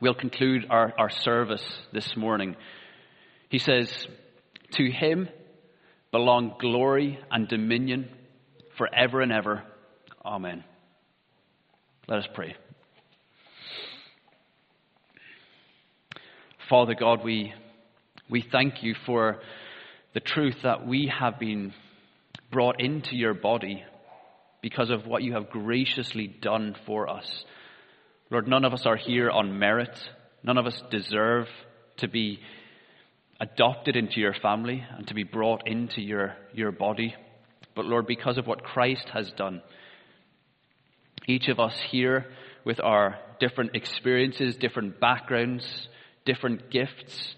we'll 0.00 0.14
conclude 0.14 0.66
our, 0.68 0.92
our 0.98 1.08
service 1.08 1.64
this 1.92 2.14
morning. 2.14 2.56
He 3.48 3.58
says, 3.58 4.06
To 4.72 4.90
him 4.90 5.28
belong 6.10 6.56
glory 6.60 7.18
and 7.30 7.48
dominion 7.48 8.10
forever 8.76 9.22
and 9.22 9.32
ever. 9.32 9.62
Amen. 10.24 10.62
Let 12.06 12.18
us 12.18 12.28
pray. 12.34 12.54
Father 16.68 16.94
God, 16.94 17.24
we, 17.24 17.54
we 18.28 18.44
thank 18.52 18.82
you 18.82 18.94
for 19.06 19.40
the 20.12 20.20
truth 20.20 20.56
that 20.64 20.86
we 20.86 21.10
have 21.18 21.38
been 21.38 21.72
brought 22.50 22.78
into 22.78 23.16
your 23.16 23.32
body 23.32 23.82
because 24.62 24.90
of 24.90 25.06
what 25.06 25.22
you 25.22 25.34
have 25.34 25.50
graciously 25.50 26.28
done 26.28 26.74
for 26.86 27.10
us. 27.10 27.44
Lord, 28.30 28.48
none 28.48 28.64
of 28.64 28.72
us 28.72 28.86
are 28.86 28.96
here 28.96 29.28
on 29.30 29.58
merit. 29.58 29.98
None 30.42 30.56
of 30.56 30.66
us 30.66 30.82
deserve 30.90 31.48
to 31.98 32.08
be 32.08 32.40
adopted 33.40 33.96
into 33.96 34.20
your 34.20 34.34
family 34.34 34.82
and 34.96 35.06
to 35.08 35.14
be 35.14 35.24
brought 35.24 35.66
into 35.66 36.00
your, 36.00 36.36
your 36.54 36.72
body. 36.72 37.14
But 37.74 37.84
Lord, 37.84 38.06
because 38.06 38.38
of 38.38 38.46
what 38.46 38.62
Christ 38.62 39.08
has 39.12 39.30
done, 39.32 39.62
each 41.26 41.48
of 41.48 41.60
us 41.60 41.78
here 41.90 42.26
with 42.64 42.80
our 42.80 43.18
different 43.40 43.74
experiences, 43.74 44.56
different 44.56 45.00
backgrounds, 45.00 45.88
different 46.24 46.70
gifts, 46.70 47.34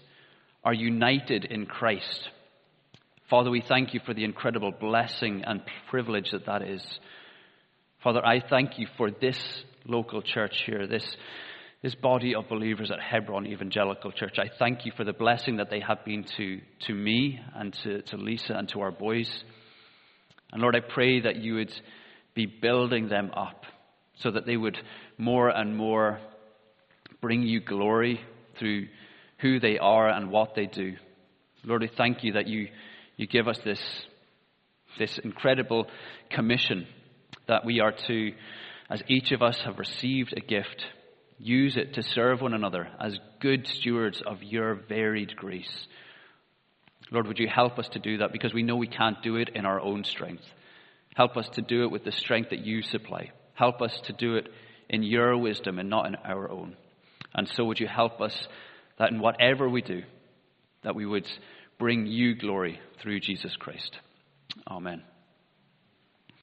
are 0.63 0.73
united 0.73 1.45
in 1.45 1.65
Christ. 1.65 2.29
Father, 3.29 3.49
we 3.49 3.61
thank 3.67 3.95
you 3.95 3.99
for 4.05 4.13
the 4.13 4.23
incredible 4.23 4.71
blessing 4.71 5.43
and 5.47 5.61
privilege 5.89 6.29
that 6.31 6.45
that 6.45 6.61
is. 6.61 6.85
Father, 8.03 8.23
I 8.23 8.39
thank 8.39 8.77
you 8.77 8.85
for 8.97 9.09
this 9.09 9.39
local 9.83 10.21
church 10.21 10.61
here, 10.67 10.85
this, 10.85 11.17
this 11.81 11.95
body 11.95 12.35
of 12.35 12.47
believers 12.47 12.91
at 12.91 12.99
Hebron 12.99 13.47
Evangelical 13.47 14.11
Church. 14.11 14.37
I 14.37 14.51
thank 14.59 14.85
you 14.85 14.91
for 14.95 15.03
the 15.03 15.11
blessing 15.11 15.57
that 15.57 15.71
they 15.71 15.79
have 15.79 16.05
been 16.05 16.23
to, 16.37 16.61
to 16.81 16.93
me 16.93 17.39
and 17.55 17.73
to, 17.83 18.03
to 18.03 18.17
Lisa 18.17 18.53
and 18.53 18.69
to 18.69 18.81
our 18.81 18.91
boys. 18.91 19.43
And 20.51 20.61
Lord, 20.61 20.75
I 20.75 20.81
pray 20.81 21.21
that 21.21 21.37
you 21.37 21.55
would 21.55 21.73
be 22.35 22.45
building 22.45 23.09
them 23.09 23.31
up 23.35 23.63
so 24.19 24.29
that 24.29 24.45
they 24.45 24.55
would 24.55 24.77
more 25.17 25.49
and 25.49 25.75
more 25.75 26.19
bring 27.21 27.41
you 27.41 27.59
glory 27.59 28.21
through 28.59 28.87
who 29.39 29.59
they 29.59 29.79
are 29.79 30.09
and 30.09 30.29
what 30.29 30.53
they 30.53 30.67
do. 30.67 30.95
Lord, 31.63 31.83
I 31.83 31.89
thank 31.97 32.23
you 32.23 32.33
that 32.33 32.45
you 32.45 32.67
you 33.17 33.27
give 33.27 33.47
us 33.47 33.59
this, 33.63 33.81
this 34.99 35.17
incredible 35.19 35.87
commission 36.29 36.87
that 37.47 37.65
we 37.65 37.79
are 37.79 37.93
to, 38.07 38.33
as 38.89 39.01
each 39.07 39.31
of 39.31 39.41
us 39.41 39.59
have 39.61 39.79
received 39.79 40.33
a 40.35 40.41
gift, 40.41 40.85
use 41.37 41.77
it 41.77 41.93
to 41.93 42.03
serve 42.03 42.41
one 42.41 42.53
another 42.53 42.87
as 42.99 43.17
good 43.39 43.67
stewards 43.67 44.21
of 44.25 44.43
your 44.43 44.75
varied 44.75 45.35
grace. 45.35 45.87
Lord, 47.11 47.27
would 47.27 47.39
you 47.39 47.47
help 47.47 47.77
us 47.77 47.87
to 47.89 47.99
do 47.99 48.17
that 48.17 48.31
because 48.31 48.53
we 48.53 48.63
know 48.63 48.75
we 48.75 48.87
can't 48.87 49.21
do 49.21 49.35
it 49.35 49.49
in 49.53 49.65
our 49.65 49.79
own 49.79 50.03
strength. 50.03 50.43
Help 51.15 51.37
us 51.37 51.47
to 51.49 51.61
do 51.61 51.83
it 51.83 51.91
with 51.91 52.03
the 52.03 52.11
strength 52.11 52.49
that 52.49 52.65
you 52.65 52.81
supply. 52.81 53.31
Help 53.53 53.81
us 53.81 53.97
to 54.05 54.13
do 54.13 54.35
it 54.35 54.49
in 54.89 55.03
your 55.03 55.37
wisdom 55.37 55.79
and 55.79 55.89
not 55.89 56.07
in 56.07 56.15
our 56.15 56.49
own. 56.49 56.75
And 57.33 57.47
so 57.47 57.65
would 57.65 57.79
you 57.79 57.87
help 57.87 58.21
us 58.21 58.47
that 58.97 59.11
in 59.11 59.19
whatever 59.19 59.69
we 59.69 59.81
do, 59.81 60.03
that 60.83 60.95
we 60.95 61.05
would 61.05 61.27
bring 61.77 62.05
you 62.07 62.35
glory 62.35 62.79
through 63.01 63.19
Jesus 63.19 63.55
Christ. 63.57 63.99
Amen. 64.67 65.03